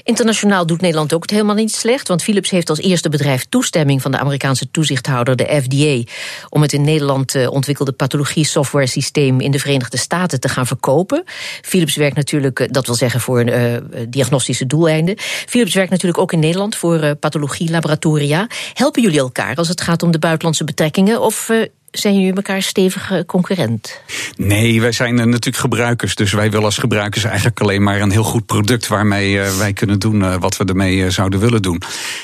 Internationaal 0.03 0.65
doet 0.65 0.81
Nederland 0.81 1.13
ook 1.13 1.21
het 1.21 1.31
helemaal 1.31 1.55
niet 1.55 1.71
slecht. 1.71 2.07
Want 2.07 2.23
Philips 2.23 2.49
heeft 2.49 2.69
als 2.69 2.79
eerste 2.79 3.09
bedrijf 3.09 3.45
toestemming 3.49 4.01
van 4.01 4.11
de 4.11 4.17
Amerikaanse 4.17 4.71
toezichthouder, 4.71 5.35
de 5.35 5.61
FDA, 5.61 6.11
om 6.49 6.61
het 6.61 6.73
in 6.73 6.81
Nederland 6.81 7.35
eh, 7.35 7.51
ontwikkelde 7.51 7.91
pathologie 7.91 8.45
software 8.45 8.87
systeem 8.87 9.39
in 9.39 9.51
de 9.51 9.59
Verenigde 9.59 9.97
Staten 9.97 10.39
te 10.39 10.49
gaan 10.49 10.67
verkopen. 10.67 11.23
Philips 11.61 11.95
werkt 11.95 12.15
natuurlijk, 12.15 12.59
eh, 12.59 12.67
dat 12.71 12.85
wil 12.85 12.95
zeggen 12.95 13.19
voor 13.19 13.43
uh, 13.43 13.77
diagnostische 14.09 14.65
doeleinden. 14.65 15.15
Philips 15.19 15.73
werkt 15.73 15.91
natuurlijk 15.91 16.19
ook 16.19 16.31
in 16.31 16.39
Nederland 16.39 16.75
voor 16.75 17.15
pathologie 17.15 17.69
laboratoria. 17.71 18.47
Helpen 18.73 19.01
jullie 19.01 19.19
elkaar 19.19 19.55
als 19.55 19.67
het 19.67 19.81
gaat 19.81 20.03
om 20.03 20.11
de 20.11 20.19
buitenlandse 20.19 20.63
betrekkingen? 20.63 21.21
Of 21.21 21.49
zijn 21.91 22.15
jullie 22.15 22.33
elkaar 22.33 22.61
stevige 22.61 23.23
concurrent? 23.27 24.01
Nee, 24.35 24.81
wij 24.81 24.91
zijn 24.91 25.15
natuurlijk 25.15 25.57
gebruikers. 25.57 26.15
Dus 26.15 26.31
wij 26.31 26.49
willen 26.49 26.65
als 26.65 26.77
gebruikers 26.77 27.23
eigenlijk 27.23 27.59
alleen 27.59 27.83
maar 27.83 28.01
een 28.01 28.11
heel 28.11 28.23
goed 28.23 28.45
product 28.45 28.87
waarmee 28.87 29.41
eh, 29.41 29.57
wij 29.57 29.73
kunnen 29.73 29.99
doen 29.99 30.21
uh, 30.21 30.35
wat 30.35 30.57
we 30.57 30.65
ermee 30.65 31.11
zouden 31.11 31.39
willen 31.39 31.61
doen. 31.61 31.81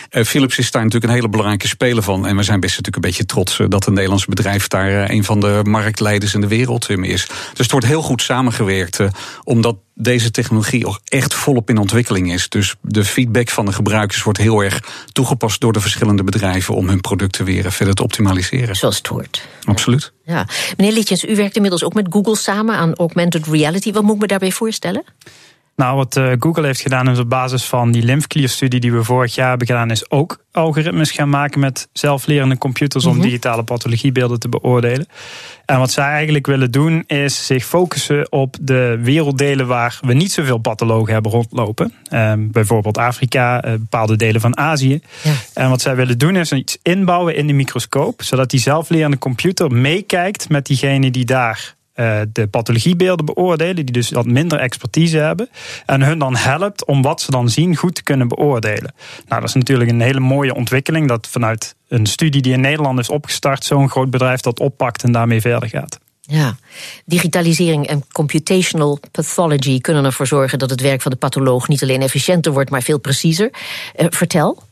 Philips 0.09 0.57
is 0.57 0.71
daar 0.71 0.83
natuurlijk 0.83 1.11
een 1.11 1.17
hele 1.17 1.29
belangrijke 1.29 1.67
speler 1.67 2.03
van. 2.03 2.27
En 2.27 2.35
we 2.35 2.43
zijn 2.43 2.59
best 2.59 2.77
natuurlijk 2.77 3.05
een 3.05 3.11
beetje 3.11 3.25
trots 3.25 3.59
dat 3.67 3.85
een 3.85 3.93
Nederlands 3.93 4.25
bedrijf 4.25 4.67
daar 4.67 5.09
een 5.09 5.23
van 5.23 5.39
de 5.39 5.59
marktleiders 5.63 6.33
in 6.33 6.41
de 6.41 6.47
wereld 6.47 6.89
in 6.89 7.03
is. 7.03 7.25
Dus 7.25 7.57
het 7.57 7.71
wordt 7.71 7.85
heel 7.85 8.01
goed 8.01 8.21
samengewerkt, 8.21 8.99
omdat 9.43 9.75
deze 9.95 10.31
technologie 10.31 10.87
ook 10.87 10.99
echt 11.03 11.33
volop 11.33 11.69
in 11.69 11.77
ontwikkeling 11.77 12.33
is. 12.33 12.49
Dus 12.49 12.75
de 12.81 13.05
feedback 13.05 13.49
van 13.49 13.65
de 13.65 13.73
gebruikers 13.73 14.23
wordt 14.23 14.39
heel 14.39 14.61
erg 14.61 14.83
toegepast 15.11 15.61
door 15.61 15.73
de 15.73 15.79
verschillende 15.79 16.23
bedrijven 16.23 16.75
om 16.75 16.87
hun 16.87 17.01
producten 17.01 17.45
weer 17.45 17.71
verder 17.71 17.93
te 17.93 18.03
optimaliseren. 18.03 18.75
Zoals 18.75 18.97
het 18.97 19.07
hoort. 19.07 19.47
Absoluut. 19.63 20.11
Ja. 20.23 20.47
Meneer 20.77 20.93
Lietjens, 20.93 21.25
u 21.25 21.35
werkt 21.35 21.55
inmiddels 21.55 21.83
ook 21.83 21.93
met 21.93 22.07
Google 22.09 22.35
samen 22.35 22.75
aan 22.75 22.93
augmented 22.93 23.47
reality. 23.47 23.91
Wat 23.91 24.03
moet 24.03 24.15
ik 24.15 24.21
me 24.21 24.27
daarbij 24.27 24.51
voorstellen? 24.51 25.03
Nou, 25.75 25.95
wat 25.95 26.15
uh, 26.15 26.31
Google 26.39 26.65
heeft 26.65 26.81
gedaan 26.81 27.09
is 27.09 27.19
op 27.19 27.29
basis 27.29 27.65
van 27.65 27.91
die 27.91 28.03
lymphklierstudie 28.03 28.79
die 28.79 28.91
we 28.91 29.03
vorig 29.03 29.35
jaar 29.35 29.49
hebben 29.49 29.67
gedaan, 29.67 29.91
is 29.91 30.11
ook 30.11 30.43
algoritmes 30.51 31.11
gaan 31.11 31.29
maken 31.29 31.59
met 31.59 31.89
zelflerende 31.93 32.57
computers 32.57 33.05
om 33.05 33.13
mhm. 33.13 33.21
digitale 33.21 33.63
pathologiebeelden 33.63 34.39
te 34.39 34.49
beoordelen. 34.49 35.07
En 35.65 35.79
wat 35.79 35.91
zij 35.91 36.05
eigenlijk 36.05 36.47
willen 36.47 36.71
doen, 36.71 37.03
is 37.07 37.45
zich 37.45 37.65
focussen 37.65 38.31
op 38.31 38.55
de 38.61 38.99
werelddelen 39.01 39.67
waar 39.67 39.99
we 40.01 40.13
niet 40.13 40.31
zoveel 40.31 40.57
pathologen 40.57 41.13
hebben 41.13 41.31
rondlopen. 41.31 41.93
Um, 42.13 42.51
bijvoorbeeld 42.51 42.97
Afrika, 42.97 43.65
uh, 43.65 43.71
bepaalde 43.71 44.15
delen 44.15 44.41
van 44.41 44.57
Azië. 44.57 45.01
Ja. 45.23 45.31
En 45.53 45.69
wat 45.69 45.81
zij 45.81 45.95
willen 45.95 46.17
doen, 46.17 46.35
is 46.35 46.51
iets 46.51 46.77
inbouwen 46.81 47.35
in 47.35 47.47
de 47.47 47.53
microscoop, 47.53 48.23
zodat 48.23 48.49
die 48.49 48.59
zelflerende 48.59 49.17
computer 49.17 49.71
meekijkt 49.71 50.49
met 50.49 50.65
diegene 50.65 51.11
die 51.11 51.25
daar 51.25 51.75
uh, 51.95 52.21
de 52.31 52.47
pathologiebeelden 52.47 53.25
beoordelen, 53.25 53.75
die 53.75 53.91
dus 53.91 54.09
wat 54.09 54.25
minder 54.25 54.59
expertise 54.59 55.17
hebben. 55.17 55.49
En 55.85 56.01
hun 56.01 56.19
dan 56.19 56.35
helpt 56.35 56.85
om 56.85 57.01
wat 57.01 57.21
ze 57.21 57.31
dan 57.31 57.49
zien 57.49 57.75
goed 57.75 57.95
te 57.95 58.03
kunnen 58.03 58.27
beoordelen. 58.27 58.93
Nou, 59.27 59.41
dat 59.41 59.49
is 59.49 59.55
natuurlijk 59.55 59.89
een 59.89 60.01
hele 60.01 60.19
mooie 60.19 60.55
ontwikkeling. 60.55 61.07
Dat 61.07 61.27
vanuit 61.27 61.75
een 61.87 62.05
studie 62.05 62.41
die 62.41 62.53
in 62.53 62.61
Nederland 62.61 62.99
is 62.99 63.09
opgestart, 63.09 63.63
zo'n 63.63 63.89
groot 63.89 64.09
bedrijf 64.09 64.41
dat 64.41 64.59
oppakt 64.59 65.03
en 65.03 65.11
daarmee 65.11 65.41
verder 65.41 65.69
gaat. 65.69 65.99
Ja, 66.27 66.55
digitalisering 67.05 67.87
en 67.87 68.03
computational 68.11 68.99
pathology 69.11 69.79
kunnen 69.81 70.05
ervoor 70.05 70.27
zorgen 70.27 70.59
dat 70.59 70.69
het 70.69 70.81
werk 70.81 71.01
van 71.01 71.11
de 71.11 71.17
patholoog 71.17 71.67
niet 71.67 71.83
alleen 71.83 72.01
efficiënter 72.01 72.51
wordt, 72.51 72.69
maar 72.69 72.81
veel 72.81 72.99
preciezer. 72.99 73.49
Uh, 73.95 74.07
vertel. 74.09 74.63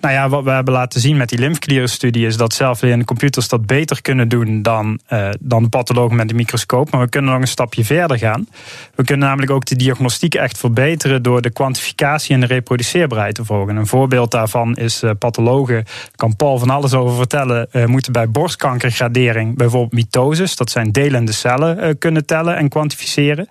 Nou 0.00 0.14
ja, 0.14 0.28
wat 0.28 0.44
we 0.44 0.50
hebben 0.50 0.74
laten 0.74 1.00
zien 1.00 1.16
met 1.16 1.28
die 1.28 1.38
lymfklierenstudie 1.38 2.26
is 2.26 2.36
dat 2.36 2.54
zelflerende 2.54 3.04
computers 3.04 3.48
dat 3.48 3.66
beter 3.66 4.02
kunnen 4.02 4.28
doen 4.28 4.62
dan, 4.62 5.00
uh, 5.12 5.28
dan 5.40 5.62
de 5.62 5.68
pathologen 5.68 6.16
met 6.16 6.28
de 6.28 6.34
microscoop. 6.34 6.90
Maar 6.90 7.00
we 7.00 7.08
kunnen 7.08 7.32
nog 7.32 7.40
een 7.40 7.48
stapje 7.48 7.84
verder 7.84 8.18
gaan. 8.18 8.48
We 8.94 9.04
kunnen 9.04 9.26
namelijk 9.26 9.52
ook 9.52 9.64
de 9.64 9.76
diagnostiek 9.76 10.34
echt 10.34 10.58
verbeteren 10.58 11.22
door 11.22 11.42
de 11.42 11.50
kwantificatie 11.50 12.34
en 12.34 12.40
de 12.40 12.46
reproduceerbaarheid 12.46 13.34
te 13.34 13.44
volgen. 13.44 13.76
Een 13.76 13.86
voorbeeld 13.86 14.30
daarvan 14.30 14.76
is 14.76 15.02
uh, 15.02 15.10
pathologen, 15.18 15.84
kan 16.16 16.36
Paul 16.36 16.58
van 16.58 16.70
alles 16.70 16.94
over 16.94 17.16
vertellen, 17.16 17.68
uh, 17.72 17.84
moeten 17.84 18.12
bij 18.12 18.28
borstkankergradering 18.30 19.56
bijvoorbeeld 19.56 19.92
mitoses, 19.92 20.56
dat 20.56 20.70
zijn 20.70 20.92
delende 20.92 21.32
cellen, 21.32 21.98
kunnen 21.98 22.26
tellen 22.26 22.56
en 22.56 22.68
kwantificeren. 22.68 23.48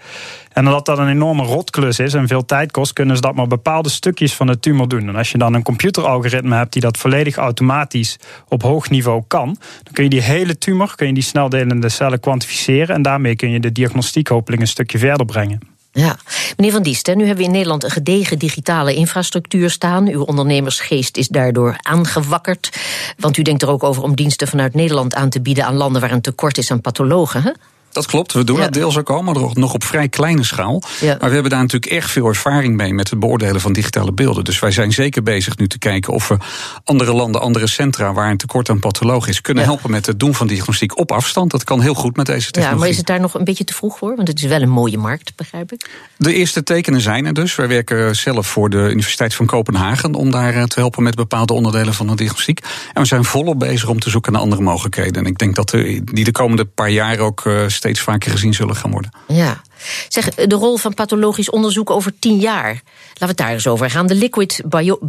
En 0.53 0.65
omdat 0.65 0.85
dat 0.85 0.97
een 0.97 1.09
enorme 1.09 1.43
rotklus 1.43 1.99
is 1.99 2.13
en 2.13 2.27
veel 2.27 2.45
tijd 2.45 2.71
kost, 2.71 2.93
kunnen 2.93 3.15
ze 3.15 3.21
dat 3.21 3.35
maar 3.35 3.47
bepaalde 3.47 3.89
stukjes 3.89 4.33
van 4.33 4.47
de 4.47 4.59
tumor 4.59 4.87
doen. 4.87 5.07
En 5.07 5.15
als 5.15 5.31
je 5.31 5.37
dan 5.37 5.53
een 5.53 5.63
computeralgoritme 5.63 6.55
hebt 6.55 6.73
die 6.73 6.81
dat 6.81 6.97
volledig 6.97 7.35
automatisch 7.35 8.17
op 8.47 8.61
hoog 8.61 8.89
niveau 8.89 9.23
kan, 9.27 9.57
dan 9.83 9.93
kun 9.93 10.03
je 10.03 10.09
die 10.09 10.21
hele 10.21 10.57
tumor, 10.57 10.95
kun 10.95 11.07
je 11.07 11.13
die 11.13 11.23
sneldelende 11.23 11.89
cellen 11.89 12.19
kwantificeren. 12.19 12.95
En 12.95 13.01
daarmee 13.01 13.35
kun 13.35 13.51
je 13.51 13.59
de 13.59 13.71
diagnostiek 13.71 14.27
hopelijk 14.27 14.61
een 14.61 14.67
stukje 14.67 14.97
verder 14.97 15.25
brengen. 15.25 15.59
Ja, 15.93 16.17
meneer 16.57 16.71
Van 16.73 16.83
Diest, 16.83 17.07
nu 17.07 17.25
hebben 17.25 17.37
we 17.37 17.43
in 17.43 17.51
Nederland 17.51 17.83
een 17.83 17.89
gedegen 17.89 18.39
digitale 18.39 18.93
infrastructuur 18.93 19.69
staan. 19.69 20.07
Uw 20.07 20.23
ondernemersgeest 20.23 21.17
is 21.17 21.27
daardoor 21.27 21.75
aangewakkerd. 21.81 22.79
Want 23.17 23.37
u 23.37 23.41
denkt 23.41 23.61
er 23.61 23.69
ook 23.69 23.83
over 23.83 24.03
om 24.03 24.15
diensten 24.15 24.47
vanuit 24.47 24.73
Nederland 24.73 25.15
aan 25.15 25.29
te 25.29 25.41
bieden 25.41 25.65
aan 25.65 25.75
landen 25.75 26.01
waar 26.01 26.11
een 26.11 26.21
tekort 26.21 26.57
is 26.57 26.71
aan 26.71 26.81
pathologen. 26.81 27.41
Hè? 27.41 27.51
Dat 27.91 28.05
klopt, 28.05 28.33
we 28.33 28.43
doen 28.43 28.57
ja. 28.57 28.63
dat 28.63 28.73
deels 28.73 28.97
ook 28.97 29.09
al, 29.09 29.21
maar 29.21 29.35
nog 29.53 29.73
op 29.73 29.83
vrij 29.83 30.09
kleine 30.09 30.43
schaal. 30.43 30.83
Maar 31.01 31.17
we 31.19 31.33
hebben 31.33 31.49
daar 31.49 31.61
natuurlijk 31.61 31.91
echt 31.91 32.11
veel 32.11 32.27
ervaring 32.27 32.75
mee 32.75 32.93
met 32.93 33.09
het 33.09 33.19
beoordelen 33.19 33.61
van 33.61 33.73
digitale 33.73 34.11
beelden. 34.11 34.43
Dus 34.43 34.59
wij 34.59 34.71
zijn 34.71 34.91
zeker 34.91 35.23
bezig 35.23 35.57
nu 35.57 35.67
te 35.67 35.77
kijken 35.77 36.13
of 36.13 36.27
we 36.27 36.37
andere 36.83 37.13
landen, 37.13 37.41
andere 37.41 37.67
centra 37.67 38.13
waar 38.13 38.29
een 38.29 38.37
tekort 38.37 38.69
aan 38.69 38.79
patholoog 38.79 39.27
is, 39.27 39.41
kunnen 39.41 39.63
helpen 39.63 39.91
met 39.91 40.05
het 40.05 40.19
doen 40.19 40.35
van 40.35 40.47
diagnostiek 40.47 40.97
op 40.97 41.11
afstand. 41.11 41.51
Dat 41.51 41.63
kan 41.63 41.81
heel 41.81 41.93
goed 41.93 42.15
met 42.15 42.25
deze 42.25 42.51
technologie. 42.51 42.73
Ja, 42.73 42.79
maar 42.79 42.89
is 42.89 42.97
het 42.97 43.05
daar 43.05 43.19
nog 43.19 43.33
een 43.33 43.43
beetje 43.43 43.63
te 43.63 43.73
vroeg 43.73 43.97
voor? 43.97 44.15
Want 44.15 44.27
het 44.27 44.41
is 44.41 44.47
wel 44.47 44.61
een 44.61 44.69
mooie 44.69 44.97
markt, 44.97 45.35
begrijp 45.35 45.71
ik. 45.71 45.89
De 46.17 46.33
eerste 46.33 46.63
tekenen 46.63 47.01
zijn 47.01 47.25
er 47.25 47.33
dus. 47.33 47.55
Wij 47.55 47.67
werken 47.67 48.15
zelf 48.15 48.47
voor 48.47 48.69
de 48.69 48.77
Universiteit 48.77 49.35
van 49.35 49.45
Kopenhagen 49.45 50.13
om 50.13 50.31
daar 50.31 50.53
eh, 50.53 50.63
te 50.63 50.79
helpen 50.79 51.03
met 51.03 51.15
bepaalde 51.15 51.53
onderdelen 51.53 51.93
van 51.93 52.07
de 52.07 52.15
diagnostiek. 52.15 52.59
En 52.93 53.01
we 53.01 53.07
zijn 53.07 53.23
volop 53.23 53.59
bezig 53.59 53.89
om 53.89 53.99
te 53.99 54.09
zoeken 54.09 54.31
naar 54.31 54.41
andere 54.41 54.61
mogelijkheden. 54.61 55.23
En 55.23 55.25
ik 55.25 55.37
denk 55.37 55.55
dat 55.55 55.69
die 55.69 56.23
de 56.23 56.31
komende 56.31 56.65
paar 56.65 56.89
jaar 56.89 57.19
ook 57.19 57.45
eh, 57.45 57.67
steeds 57.81 58.01
vaker 58.01 58.31
gezien 58.31 58.53
zullen 58.53 58.75
gaan 58.75 58.91
worden. 58.91 59.11
Ja. 59.27 59.61
Zeg, 60.07 60.29
de 60.29 60.55
rol 60.55 60.77
van 60.77 60.93
pathologisch 60.93 61.49
onderzoek 61.49 61.89
over 61.89 62.13
tien 62.19 62.37
jaar. 62.37 62.73
Laten 62.73 63.19
we 63.19 63.25
het 63.25 63.37
daar 63.37 63.51
eens 63.51 63.67
over 63.67 63.89
gaan. 63.89 64.07
De 64.07 64.15
liquid 64.15 64.61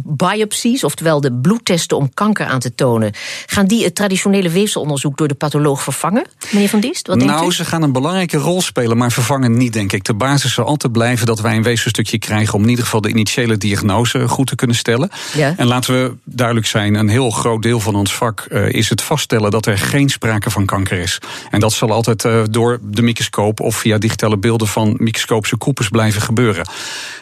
biopsies, 0.03 0.83
oftewel 0.83 1.21
de 1.21 1.33
bloedtesten 1.33 1.97
om 1.97 2.13
kanker 2.13 2.45
aan 2.45 2.59
te 2.59 2.75
tonen, 2.75 3.13
gaan 3.45 3.65
die 3.65 3.83
het 3.83 3.95
traditionele 3.95 4.49
weefselonderzoek 4.49 5.17
door 5.17 5.27
de 5.27 5.33
patholoog 5.33 5.83
vervangen? 5.83 6.25
Meneer 6.51 6.69
Van 6.69 6.79
Diest, 6.79 7.07
wat 7.07 7.17
nou, 7.17 7.39
denkt 7.39 7.55
ze 7.55 7.65
gaan 7.65 7.81
een 7.81 7.91
belangrijke 7.91 8.37
rol 8.37 8.61
spelen, 8.61 8.97
maar 8.97 9.11
vervangen 9.11 9.57
niet, 9.57 9.73
denk 9.73 9.93
ik. 9.93 10.03
De 10.03 10.13
basis 10.13 10.53
zal 10.53 10.65
altijd 10.65 10.93
blijven 10.93 11.25
dat 11.25 11.39
wij 11.39 11.55
een 11.55 11.63
weefselstukje 11.63 12.19
krijgen 12.19 12.53
om 12.53 12.63
in 12.63 12.69
ieder 12.69 12.83
geval 12.83 13.01
de 13.01 13.09
initiële 13.09 13.57
diagnose 13.57 14.27
goed 14.27 14.47
te 14.47 14.55
kunnen 14.55 14.75
stellen. 14.75 15.09
Ja. 15.33 15.53
En 15.57 15.67
laten 15.67 15.93
we 15.93 16.15
duidelijk 16.23 16.67
zijn, 16.67 16.95
een 16.95 17.09
heel 17.09 17.29
groot 17.29 17.61
deel 17.61 17.79
van 17.79 17.95
ons 17.95 18.15
vak 18.15 18.45
uh, 18.49 18.69
is 18.69 18.89
het 18.89 19.01
vaststellen 19.01 19.51
dat 19.51 19.65
er 19.65 19.77
geen 19.77 20.09
sprake 20.09 20.49
van 20.49 20.65
kanker 20.65 20.97
is. 20.97 21.19
En 21.49 21.59
dat 21.59 21.73
zal 21.73 21.91
altijd 21.91 22.23
uh, 22.23 22.41
door 22.49 22.79
de 22.81 23.01
microscoop 23.01 23.59
of 23.59 23.75
via 23.75 23.97
digitale 23.97 24.37
beelden 24.37 24.62
van 24.67 24.95
microscopische 24.97 25.57
koepels 25.57 25.89
blijven 25.89 26.21
gebeuren. 26.21 26.67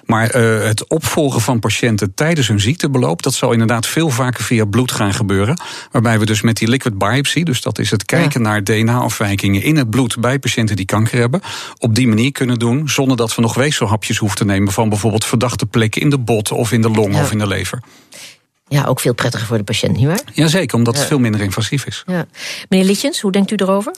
Maar 0.05 0.35
uh, 0.35 0.63
het 0.63 0.87
opvolgen 0.87 1.41
van 1.41 1.59
patiënten 1.59 2.13
tijdens 2.13 2.47
hun 2.47 2.59
ziektebeloop, 2.59 3.21
dat 3.21 3.33
zal 3.33 3.51
inderdaad 3.51 3.87
veel 3.87 4.09
vaker 4.09 4.43
via 4.43 4.65
bloed 4.65 4.91
gaan 4.91 5.13
gebeuren. 5.13 5.61
Waarbij 5.91 6.19
we 6.19 6.25
dus 6.25 6.41
met 6.41 6.57
die 6.57 6.67
liquid 6.67 6.97
biopsy, 6.97 7.43
dus 7.43 7.61
dat 7.61 7.79
is 7.79 7.91
het 7.91 8.05
kijken 8.05 8.43
ja. 8.43 8.49
naar 8.49 8.63
DNA-afwijkingen 8.63 9.63
in 9.63 9.77
het 9.77 9.89
bloed 9.89 10.19
bij 10.19 10.39
patiënten 10.39 10.75
die 10.75 10.85
kanker 10.85 11.19
hebben, 11.19 11.41
op 11.77 11.95
die 11.95 12.07
manier 12.07 12.31
kunnen 12.31 12.59
doen 12.59 12.89
zonder 12.89 13.17
dat 13.17 13.35
we 13.35 13.41
nog 13.41 13.53
weefselhapjes 13.53 14.17
hoeven 14.17 14.37
te 14.37 14.45
nemen 14.45 14.73
van 14.73 14.89
bijvoorbeeld 14.89 15.25
verdachte 15.25 15.65
plekken 15.65 16.01
in 16.01 16.09
de 16.09 16.19
bot 16.19 16.51
of 16.51 16.71
in 16.71 16.81
de 16.81 16.89
long 16.89 17.13
ja. 17.13 17.21
of 17.21 17.31
in 17.31 17.37
de 17.37 17.47
lever. 17.47 17.79
Ja, 18.67 18.85
ook 18.85 18.99
veel 18.99 19.13
prettiger 19.13 19.47
voor 19.47 19.57
de 19.57 19.63
patiënt, 19.63 19.97
nietwaar? 19.97 20.21
Jazeker, 20.33 20.77
omdat 20.77 20.97
het 20.97 21.07
veel 21.07 21.19
minder 21.19 21.41
invasief 21.41 21.85
is. 21.85 22.03
Ja. 22.05 22.25
Meneer 22.69 22.85
Lietjens, 22.85 23.21
hoe 23.21 23.31
denkt 23.31 23.51
u 23.51 23.55
erover? 23.55 23.93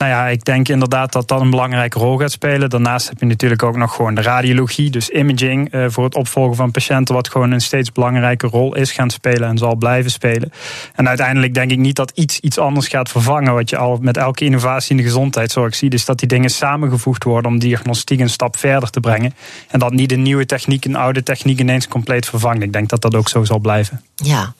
Nou 0.00 0.12
ja, 0.12 0.26
ik 0.26 0.44
denk 0.44 0.68
inderdaad 0.68 1.12
dat 1.12 1.28
dat 1.28 1.40
een 1.40 1.50
belangrijke 1.50 1.98
rol 1.98 2.16
gaat 2.16 2.30
spelen. 2.30 2.70
Daarnaast 2.70 3.08
heb 3.08 3.20
je 3.20 3.26
natuurlijk 3.26 3.62
ook 3.62 3.76
nog 3.76 3.94
gewoon 3.94 4.14
de 4.14 4.22
radiologie, 4.22 4.90
dus 4.90 5.08
imaging 5.08 5.74
uh, 5.74 5.84
voor 5.88 6.04
het 6.04 6.14
opvolgen 6.14 6.56
van 6.56 6.70
patiënten, 6.70 7.14
wat 7.14 7.28
gewoon 7.28 7.50
een 7.50 7.60
steeds 7.60 7.92
belangrijke 7.92 8.46
rol 8.46 8.74
is 8.74 8.92
gaan 8.92 9.10
spelen 9.10 9.48
en 9.48 9.58
zal 9.58 9.74
blijven 9.74 10.10
spelen. 10.10 10.52
En 10.94 11.08
uiteindelijk 11.08 11.54
denk 11.54 11.70
ik 11.70 11.78
niet 11.78 11.96
dat 11.96 12.10
iets 12.14 12.40
iets 12.40 12.58
anders 12.58 12.88
gaat 12.88 13.08
vervangen. 13.08 13.54
Wat 13.54 13.70
je 13.70 13.76
al 13.76 13.98
met 14.00 14.16
elke 14.16 14.44
innovatie 14.44 14.90
in 14.90 14.96
de 14.96 15.02
gezondheidszorg 15.02 15.74
ziet, 15.74 15.94
is 15.94 16.04
dat 16.04 16.18
die 16.18 16.28
dingen 16.28 16.50
samengevoegd 16.50 17.24
worden 17.24 17.50
om 17.50 17.58
diagnostiek 17.58 18.20
een 18.20 18.30
stap 18.30 18.56
verder 18.56 18.90
te 18.90 19.00
brengen. 19.00 19.34
En 19.68 19.78
dat 19.78 19.92
niet 19.92 20.12
een 20.12 20.22
nieuwe 20.22 20.46
techniek 20.46 20.84
een 20.84 20.96
oude 20.96 21.22
techniek 21.22 21.60
ineens 21.60 21.88
compleet 21.88 22.26
vervangt. 22.26 22.62
Ik 22.62 22.72
denk 22.72 22.88
dat 22.88 23.02
dat 23.02 23.14
ook 23.14 23.28
zo 23.28 23.44
zal 23.44 23.58
blijven. 23.58 24.00
Ja, 24.22 24.54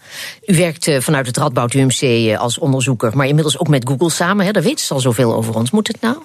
u 0.46 0.56
werkt 0.56 0.90
vanuit 0.98 1.26
het 1.26 1.36
Radboud 1.36 1.74
UMC 1.74 2.36
als 2.36 2.58
onderzoeker, 2.58 3.16
maar 3.16 3.26
inmiddels 3.26 3.58
ook 3.58 3.68
met 3.68 3.88
Google 3.88 4.10
samen. 4.10 4.46
Hè? 4.46 4.52
Daar 4.52 4.62
weten 4.62 4.84
ze 4.84 4.94
al 4.94 5.00
zoveel 5.00 5.34
over 5.34 5.54
ons. 5.54 5.70
Moet 5.70 5.86
het 5.86 6.00
nou? 6.00 6.16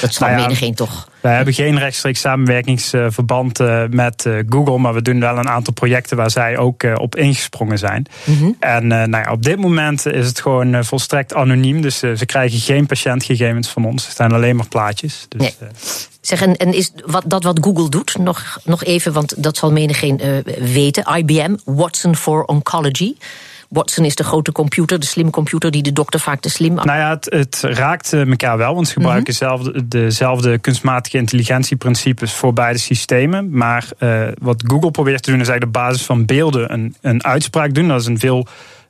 Dat 0.00 0.14
zal 0.14 0.28
nou 0.28 0.54
ja, 0.60 0.72
toch. 0.72 1.08
Wij 1.20 1.36
hebben 1.36 1.54
geen 1.54 1.78
rechtstreeks 1.78 2.20
samenwerkingsverband 2.20 3.58
met 3.90 4.28
Google, 4.48 4.78
maar 4.78 4.94
we 4.94 5.02
doen 5.02 5.20
wel 5.20 5.38
een 5.38 5.48
aantal 5.48 5.72
projecten 5.72 6.16
waar 6.16 6.30
zij 6.30 6.58
ook 6.58 6.82
op 6.96 7.16
ingesprongen 7.16 7.78
zijn. 7.78 8.06
Mm 8.24 8.38
-hmm. 8.38 8.56
En 8.60 8.86
nou 8.86 9.10
ja, 9.10 9.32
op 9.32 9.42
dit 9.42 9.58
moment 9.58 10.06
is 10.06 10.26
het 10.26 10.40
gewoon 10.40 10.84
volstrekt 10.84 11.34
anoniem, 11.34 11.80
dus 11.80 11.98
ze 11.98 12.26
krijgen 12.26 12.58
geen 12.58 12.86
patiëntgegevens 12.86 13.68
van 13.68 13.84
ons. 13.84 14.06
Het 14.06 14.16
zijn 14.16 14.32
alleen 14.32 14.56
maar 14.56 14.68
plaatjes. 14.68 15.26
Dus, 15.28 15.40
nee. 15.40 15.54
Zeg, 16.20 16.42
en, 16.42 16.56
en 16.56 16.74
is 16.74 16.92
wat, 17.06 17.24
dat 17.26 17.42
wat 17.42 17.58
Google 17.60 17.88
doet, 17.88 18.18
nog, 18.18 18.58
nog 18.64 18.84
even, 18.84 19.12
want 19.12 19.42
dat 19.42 19.56
zal 19.56 19.72
menigeen 19.72 20.20
uh, 20.24 20.54
weten. 20.72 21.16
IBM, 21.16 21.56
Watson 21.64 22.16
for 22.16 22.44
Oncology. 22.44 23.14
Watson 23.74 24.04
is 24.04 24.14
de 24.14 24.24
grote 24.24 24.52
computer, 24.52 24.98
de 24.98 25.06
slimme 25.06 25.30
computer 25.30 25.70
die 25.70 25.82
de 25.82 25.92
dokter 25.92 26.20
vaak 26.20 26.40
te 26.40 26.48
slim. 26.48 26.74
Nou 26.74 26.98
ja, 26.98 27.10
het, 27.10 27.26
het 27.28 27.60
raakt 27.60 28.12
elkaar 28.12 28.56
wel, 28.56 28.74
want 28.74 28.86
ze 28.86 28.92
gebruiken 28.92 29.34
mm 29.34 29.48
-hmm. 29.48 29.58
dezelfde, 29.58 29.88
dezelfde 29.88 30.58
kunstmatige 30.58 31.16
intelligentieprincipes 31.16 32.32
voor 32.32 32.52
beide 32.52 32.78
systemen. 32.78 33.50
Maar 33.50 33.88
uh, 33.98 34.28
wat 34.38 34.64
Google 34.66 34.90
probeert 34.90 35.22
te 35.22 35.30
doen, 35.30 35.40
is 35.40 35.48
eigenlijk 35.48 35.76
op 35.76 35.82
basis 35.82 36.06
van 36.06 36.24
beelden 36.24 36.72
een, 36.72 36.96
een 37.00 37.24
uitspraak 37.24 37.74
doen. 37.74 37.88
Dat 37.88 38.00
is 38.00 38.06
een 38.06 38.18
veel 38.18 38.46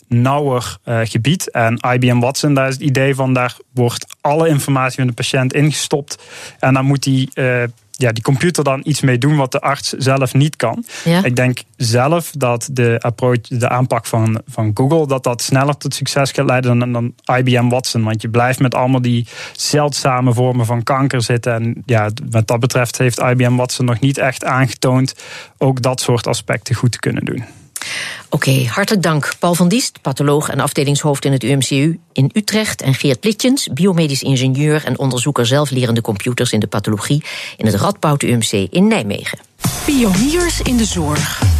nauwer 0.08 0.76
uh, 0.84 1.00
gebied. 1.04 1.50
En 1.50 1.78
IBM 1.92 2.18
Watson, 2.18 2.54
daar 2.54 2.68
is 2.68 2.74
het 2.74 2.82
idee 2.82 3.14
van, 3.14 3.32
daar 3.32 3.56
wordt 3.72 4.16
alle 4.20 4.48
informatie 4.48 4.98
van 4.98 5.06
de 5.06 5.12
patiënt 5.12 5.52
ingestopt. 5.52 6.18
En 6.58 6.74
dan 6.74 6.84
moet 6.84 7.02
die, 7.02 7.30
uh, 7.34 7.62
ja, 7.96 8.12
die 8.12 8.22
computer 8.22 8.64
dan 8.64 8.80
iets 8.84 9.00
mee 9.00 9.18
doen 9.18 9.36
wat 9.36 9.52
de 9.52 9.60
arts 9.60 9.88
zelf 9.92 10.34
niet 10.34 10.56
kan. 10.56 10.84
Ja. 11.04 11.24
Ik 11.24 11.36
denk 11.36 11.62
zelf 11.76 12.30
dat 12.30 12.68
de, 12.72 12.96
approach, 13.00 13.40
de 13.40 13.68
aanpak 13.68 14.06
van, 14.06 14.42
van 14.46 14.70
Google, 14.74 15.06
dat 15.06 15.22
dat 15.22 15.42
sneller 15.42 15.76
tot 15.76 15.94
succes 15.94 16.30
gaat 16.30 16.46
leiden 16.46 16.78
dan, 16.78 16.92
dan 16.92 17.14
IBM 17.36 17.68
Watson. 17.68 18.04
Want 18.04 18.22
je 18.22 18.28
blijft 18.28 18.60
met 18.60 18.74
allemaal 18.74 19.02
die 19.02 19.26
zeldzame 19.52 20.32
vormen 20.32 20.66
van 20.66 20.82
kanker 20.82 21.22
zitten. 21.22 21.52
En 21.52 21.82
ja, 21.86 22.10
wat 22.30 22.46
dat 22.46 22.60
betreft 22.60 22.98
heeft 22.98 23.18
IBM 23.18 23.56
Watson 23.56 23.86
nog 23.86 24.00
niet 24.00 24.18
echt 24.18 24.44
aangetoond 24.44 25.14
ook 25.58 25.82
dat 25.82 26.00
soort 26.00 26.26
aspecten 26.26 26.74
goed 26.74 26.92
te 26.92 26.98
kunnen 26.98 27.24
doen. 27.24 27.44
Oké, 28.28 28.66
hartelijk 28.66 29.02
dank. 29.02 29.34
Paul 29.38 29.54
van 29.54 29.68
Diest, 29.68 30.00
patholoog 30.02 30.48
en 30.48 30.60
afdelingshoofd 30.60 31.24
in 31.24 31.32
het 31.32 31.42
UMCU 31.42 31.98
in 32.12 32.30
Utrecht. 32.32 32.82
En 32.82 32.94
Geert 32.94 33.24
Litjens, 33.24 33.68
biomedisch 33.72 34.22
ingenieur 34.22 34.84
en 34.84 34.98
onderzoeker 34.98 35.46
zelflerende 35.46 36.00
computers 36.00 36.52
in 36.52 36.60
de 36.60 36.66
pathologie 36.66 37.24
in 37.56 37.66
het 37.66 37.74
Radboud 37.74 38.22
UMC 38.22 38.52
in 38.70 38.88
Nijmegen. 38.88 39.38
Pioniers 39.84 40.60
in 40.60 40.76
de 40.76 40.84
zorg. 40.84 41.53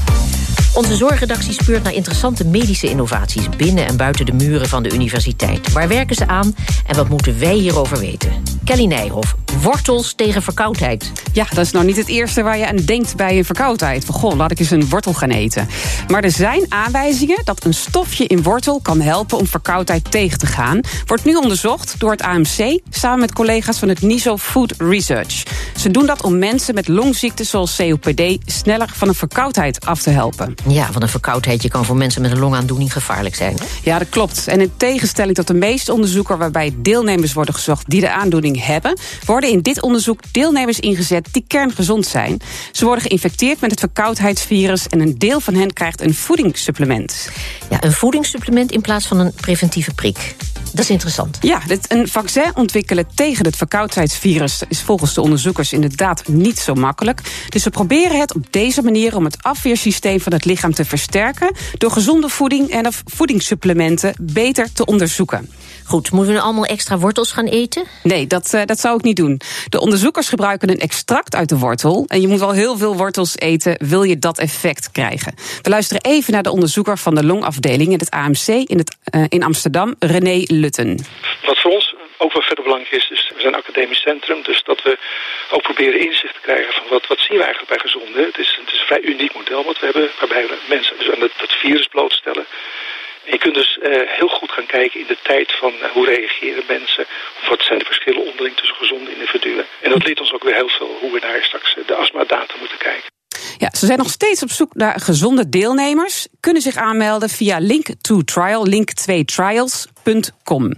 Onze 0.74 0.96
zorgredactie 0.96 1.52
speurt 1.52 1.82
naar 1.82 1.92
interessante 1.92 2.44
medische 2.46 2.88
innovaties 2.88 3.48
binnen 3.56 3.86
en 3.86 3.96
buiten 3.96 4.26
de 4.26 4.32
muren 4.32 4.68
van 4.68 4.82
de 4.82 4.92
universiteit. 4.92 5.72
Waar 5.72 5.88
werken 5.88 6.16
ze 6.16 6.26
aan 6.26 6.54
en 6.86 6.96
wat 6.96 7.08
moeten 7.08 7.38
wij 7.38 7.54
hierover 7.54 7.98
weten? 7.98 8.30
Kelly 8.64 8.84
Nijhoff, 8.84 9.36
wortels 9.62 10.14
tegen 10.14 10.42
verkoudheid. 10.42 11.12
Ja, 11.32 11.46
dat 11.48 11.64
is 11.64 11.70
nou 11.70 11.84
niet 11.84 11.96
het 11.96 12.08
eerste 12.08 12.42
waar 12.42 12.58
je 12.58 12.66
aan 12.66 12.76
denkt 12.76 13.16
bij 13.16 13.38
een 13.38 13.44
verkoudheid. 13.44 14.04
Van 14.04 14.14
goh, 14.14 14.36
laat 14.36 14.50
ik 14.50 14.58
eens 14.58 14.70
een 14.70 14.88
wortel 14.88 15.14
gaan 15.14 15.30
eten. 15.30 15.68
Maar 16.08 16.24
er 16.24 16.30
zijn 16.30 16.66
aanwijzingen 16.68 17.40
dat 17.44 17.64
een 17.64 17.74
stofje 17.74 18.26
in 18.26 18.42
wortel 18.42 18.80
kan 18.82 19.00
helpen 19.00 19.38
om 19.38 19.46
verkoudheid 19.46 20.10
tegen 20.10 20.38
te 20.38 20.46
gaan. 20.46 20.80
Wordt 21.06 21.24
nu 21.24 21.34
onderzocht 21.34 21.94
door 21.98 22.10
het 22.10 22.22
AMC 22.22 22.80
samen 22.90 23.20
met 23.20 23.32
collega's 23.32 23.78
van 23.78 23.88
het 23.88 24.02
NISO 24.02 24.36
Food 24.36 24.74
Research. 24.78 25.42
Ze 25.76 25.90
doen 25.90 26.06
dat 26.06 26.22
om 26.22 26.38
mensen 26.38 26.74
met 26.74 26.88
longziekten 26.88 27.46
zoals 27.46 27.76
COPD 27.76 28.22
sneller 28.44 28.88
van 28.92 29.08
een 29.08 29.14
verkoudheid 29.14 29.86
af 29.86 30.02
te 30.02 30.10
helpen. 30.10 30.54
Ja, 30.68 30.86
want 30.90 31.02
een 31.02 31.08
verkoudheidje 31.08 31.68
kan 31.68 31.84
voor 31.84 31.96
mensen 31.96 32.22
met 32.22 32.30
een 32.30 32.38
longaandoening 32.38 32.92
gevaarlijk 32.92 33.34
zijn. 33.34 33.56
Ja, 33.82 33.98
dat 33.98 34.08
klopt. 34.08 34.48
En 34.48 34.60
in 34.60 34.72
tegenstelling 34.76 35.34
tot 35.34 35.46
de 35.46 35.54
meeste 35.54 35.92
onderzoeken 35.92 36.38
waarbij 36.38 36.74
deelnemers 36.76 37.32
worden 37.32 37.54
gezocht 37.54 37.90
die 37.90 38.00
de 38.00 38.10
aandoening 38.10 38.64
hebben, 38.64 38.98
worden 39.24 39.50
in 39.50 39.60
dit 39.60 39.82
onderzoek 39.82 40.20
deelnemers 40.30 40.80
ingezet 40.80 41.28
die 41.32 41.44
kerngezond 41.46 42.06
zijn. 42.06 42.40
Ze 42.72 42.84
worden 42.84 43.04
geïnfecteerd 43.04 43.60
met 43.60 43.70
het 43.70 43.80
verkoudheidsvirus 43.80 44.88
en 44.88 45.00
een 45.00 45.18
deel 45.18 45.40
van 45.40 45.54
hen 45.54 45.72
krijgt 45.72 46.00
een 46.00 46.14
voedingssupplement. 46.14 47.28
Ja, 47.70 47.82
een 47.82 47.92
voedingssupplement 47.92 48.72
in 48.72 48.80
plaats 48.80 49.06
van 49.06 49.18
een 49.18 49.32
preventieve 49.32 49.94
prik. 49.94 50.34
Dat 50.74 50.84
is 50.84 50.90
interessant. 50.90 51.38
Ja, 51.40 51.60
een 51.88 52.08
vaccin 52.08 52.50
ontwikkelen 52.54 53.06
tegen 53.14 53.44
het 53.44 53.56
verkoudheidsvirus 53.56 54.62
is 54.68 54.82
volgens 54.82 55.14
de 55.14 55.20
onderzoekers 55.20 55.72
inderdaad 55.72 56.28
niet 56.28 56.58
zo 56.58 56.74
makkelijk. 56.74 57.20
Dus 57.48 57.64
we 57.64 57.70
proberen 57.70 58.20
het 58.20 58.34
op 58.34 58.52
deze 58.52 58.82
manier 58.82 59.16
om 59.16 59.24
het 59.24 59.42
afweersysteem 59.42 60.20
van 60.20 60.32
het 60.32 60.44
lichaam 60.44 60.74
te 60.74 60.84
versterken 60.84 61.54
door 61.78 61.90
gezonde 61.90 62.28
voeding 62.28 62.70
en 62.70 62.86
of 62.86 63.02
voedingssupplementen 63.06 64.14
beter 64.20 64.72
te 64.72 64.84
onderzoeken. 64.84 65.48
Goed, 65.86 66.10
moeten 66.10 66.32
we 66.32 66.38
nu 66.38 66.44
allemaal 66.44 66.64
extra 66.64 66.98
wortels 66.98 67.32
gaan 67.32 67.46
eten? 67.46 67.84
Nee, 68.02 68.26
dat, 68.26 68.52
uh, 68.54 68.64
dat 68.64 68.80
zou 68.80 68.96
ik 68.96 69.02
niet 69.02 69.16
doen. 69.16 69.40
De 69.68 69.80
onderzoekers 69.80 70.28
gebruiken 70.28 70.70
een 70.70 70.78
extract 70.78 71.34
uit 71.34 71.48
de 71.48 71.58
wortel. 71.58 72.04
En 72.08 72.20
je 72.20 72.28
moet 72.28 72.38
wel 72.38 72.50
heel 72.50 72.76
veel 72.76 72.96
wortels 72.96 73.36
eten, 73.38 73.76
wil 73.78 74.02
je 74.02 74.18
dat 74.18 74.38
effect 74.38 74.90
krijgen. 74.90 75.34
We 75.62 75.70
luisteren 75.70 76.02
even 76.02 76.32
naar 76.32 76.42
de 76.42 76.50
onderzoeker 76.50 76.98
van 76.98 77.14
de 77.14 77.24
longafdeling 77.24 77.92
in 77.92 77.98
het 77.98 78.10
AMC 78.10 78.46
in, 78.46 78.78
het, 78.78 78.96
uh, 79.14 79.24
in 79.28 79.42
Amsterdam, 79.42 79.94
René 79.98 80.44
wat 81.46 81.60
voor 81.60 81.70
ons 81.70 81.94
ook 82.16 82.32
wel 82.32 82.42
verder 82.42 82.64
belangrijk 82.64 82.92
is, 82.92 83.10
is 83.10 83.30
we 83.34 83.40
zijn 83.40 83.52
een 83.52 83.60
academisch 83.60 84.00
centrum, 84.00 84.42
dus 84.42 84.62
dat 84.62 84.82
we 84.82 84.98
ook 85.50 85.62
proberen 85.62 86.00
inzicht 86.00 86.34
te 86.34 86.40
krijgen 86.40 86.72
van 86.72 86.84
wat, 86.88 87.06
wat 87.06 87.18
zien 87.18 87.36
we 87.36 87.44
eigenlijk 87.44 87.72
bij 87.74 87.82
gezonde. 87.86 88.24
Het 88.24 88.38
is, 88.38 88.58
het 88.60 88.72
is 88.72 88.78
een 88.78 88.86
vrij 88.86 89.02
uniek 89.02 89.34
model 89.34 89.64
wat 89.64 89.78
we 89.78 89.84
hebben, 89.84 90.10
waarbij 90.18 90.46
we 90.46 90.56
mensen 90.68 90.98
dus 90.98 91.10
aan 91.10 91.20
dat, 91.20 91.52
virus 91.64 91.86
blootstellen. 91.86 92.46
En 93.24 93.32
je 93.32 93.38
kunt 93.38 93.54
dus 93.54 93.78
eh, 93.78 93.90
heel 94.18 94.28
goed 94.28 94.52
gaan 94.52 94.66
kijken 94.66 95.00
in 95.00 95.06
de 95.06 95.18
tijd 95.22 95.52
van 95.52 95.72
eh, 95.72 95.90
hoe 95.90 96.06
reageren 96.06 96.64
mensen, 96.68 97.04
of 97.40 97.48
wat 97.48 97.62
zijn 97.62 97.78
de 97.78 97.84
verschillen 97.84 98.26
onderling 98.26 98.56
tussen 98.56 98.76
gezonde 98.76 99.12
individuen. 99.12 99.64
En 99.80 99.90
dat 99.90 100.04
leert 100.04 100.20
ons 100.20 100.32
ook 100.32 100.44
weer 100.44 100.54
heel 100.54 100.68
veel 100.68 100.96
hoe 101.00 101.12
we 101.12 101.18
naar 101.18 101.42
straks 101.42 101.76
eh, 101.76 101.86
de 101.86 101.94
astmadata 101.94 102.54
moeten 102.58 102.78
kijken. 102.78 103.12
Ja, 103.58 103.70
ze 103.78 103.86
zijn 103.86 103.98
nog 103.98 104.10
steeds 104.10 104.42
op 104.42 104.50
zoek 104.50 104.74
naar 104.74 105.00
gezonde 105.00 105.48
deelnemers. 105.48 106.28
Kunnen 106.40 106.62
zich 106.62 106.76
aanmelden 106.76 107.28
via 107.28 107.60
Link2Trial, 107.60 108.62
Link2Trials. 108.74 109.93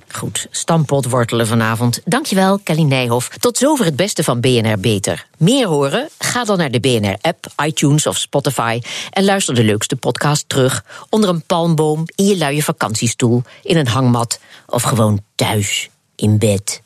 Goed, 0.09 0.47
stampot 0.51 1.09
wortelen 1.09 1.47
vanavond. 1.47 2.01
Dankjewel, 2.05 2.59
Kelly 2.59 2.83
Nijhoff. 2.83 3.29
Tot 3.29 3.59
zover 3.59 3.85
het 3.85 3.97
beste 3.97 4.25
van 4.25 4.41
BNR 4.41 4.79
Beter. 4.79 5.27
Meer 5.39 5.67
horen? 5.67 6.09
Ga 6.19 6.45
dan 6.45 6.59
naar 6.59 6.71
de 6.71 6.81
BNR-app, 6.81 7.47
iTunes 7.65 8.07
of 8.07 8.17
Spotify 8.17 8.81
en 9.11 9.25
luister 9.25 9.55
de 9.55 9.65
leukste 9.65 9.97
podcast 9.97 10.49
terug 10.49 10.85
onder 11.09 11.31
een 11.31 11.43
palmboom, 11.43 12.05
in 12.15 12.25
je 12.25 12.37
luie 12.37 12.65
vakantiestoel, 12.65 13.43
in 13.63 13.77
een 13.77 13.89
hangmat 13.89 14.41
of 14.67 14.83
gewoon 14.83 15.21
thuis 15.35 15.91
in 16.17 16.39
bed. 16.39 16.83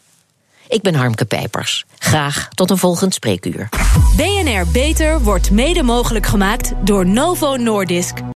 Ik 0.69 0.83
ben 0.83 0.95
Harmke 0.95 1.25
Pijpers. 1.25 1.85
Graag 1.99 2.49
tot 2.49 2.71
een 2.71 2.79
volgend 2.79 3.15
spreekuur. 3.15 3.69
BNR 4.17 4.67
Beter 4.73 5.21
wordt 5.21 5.51
mede 5.51 5.83
mogelijk 5.83 6.27
gemaakt 6.27 6.73
door 6.85 7.07
Novo 7.07 7.57
Nordisk. 7.57 8.21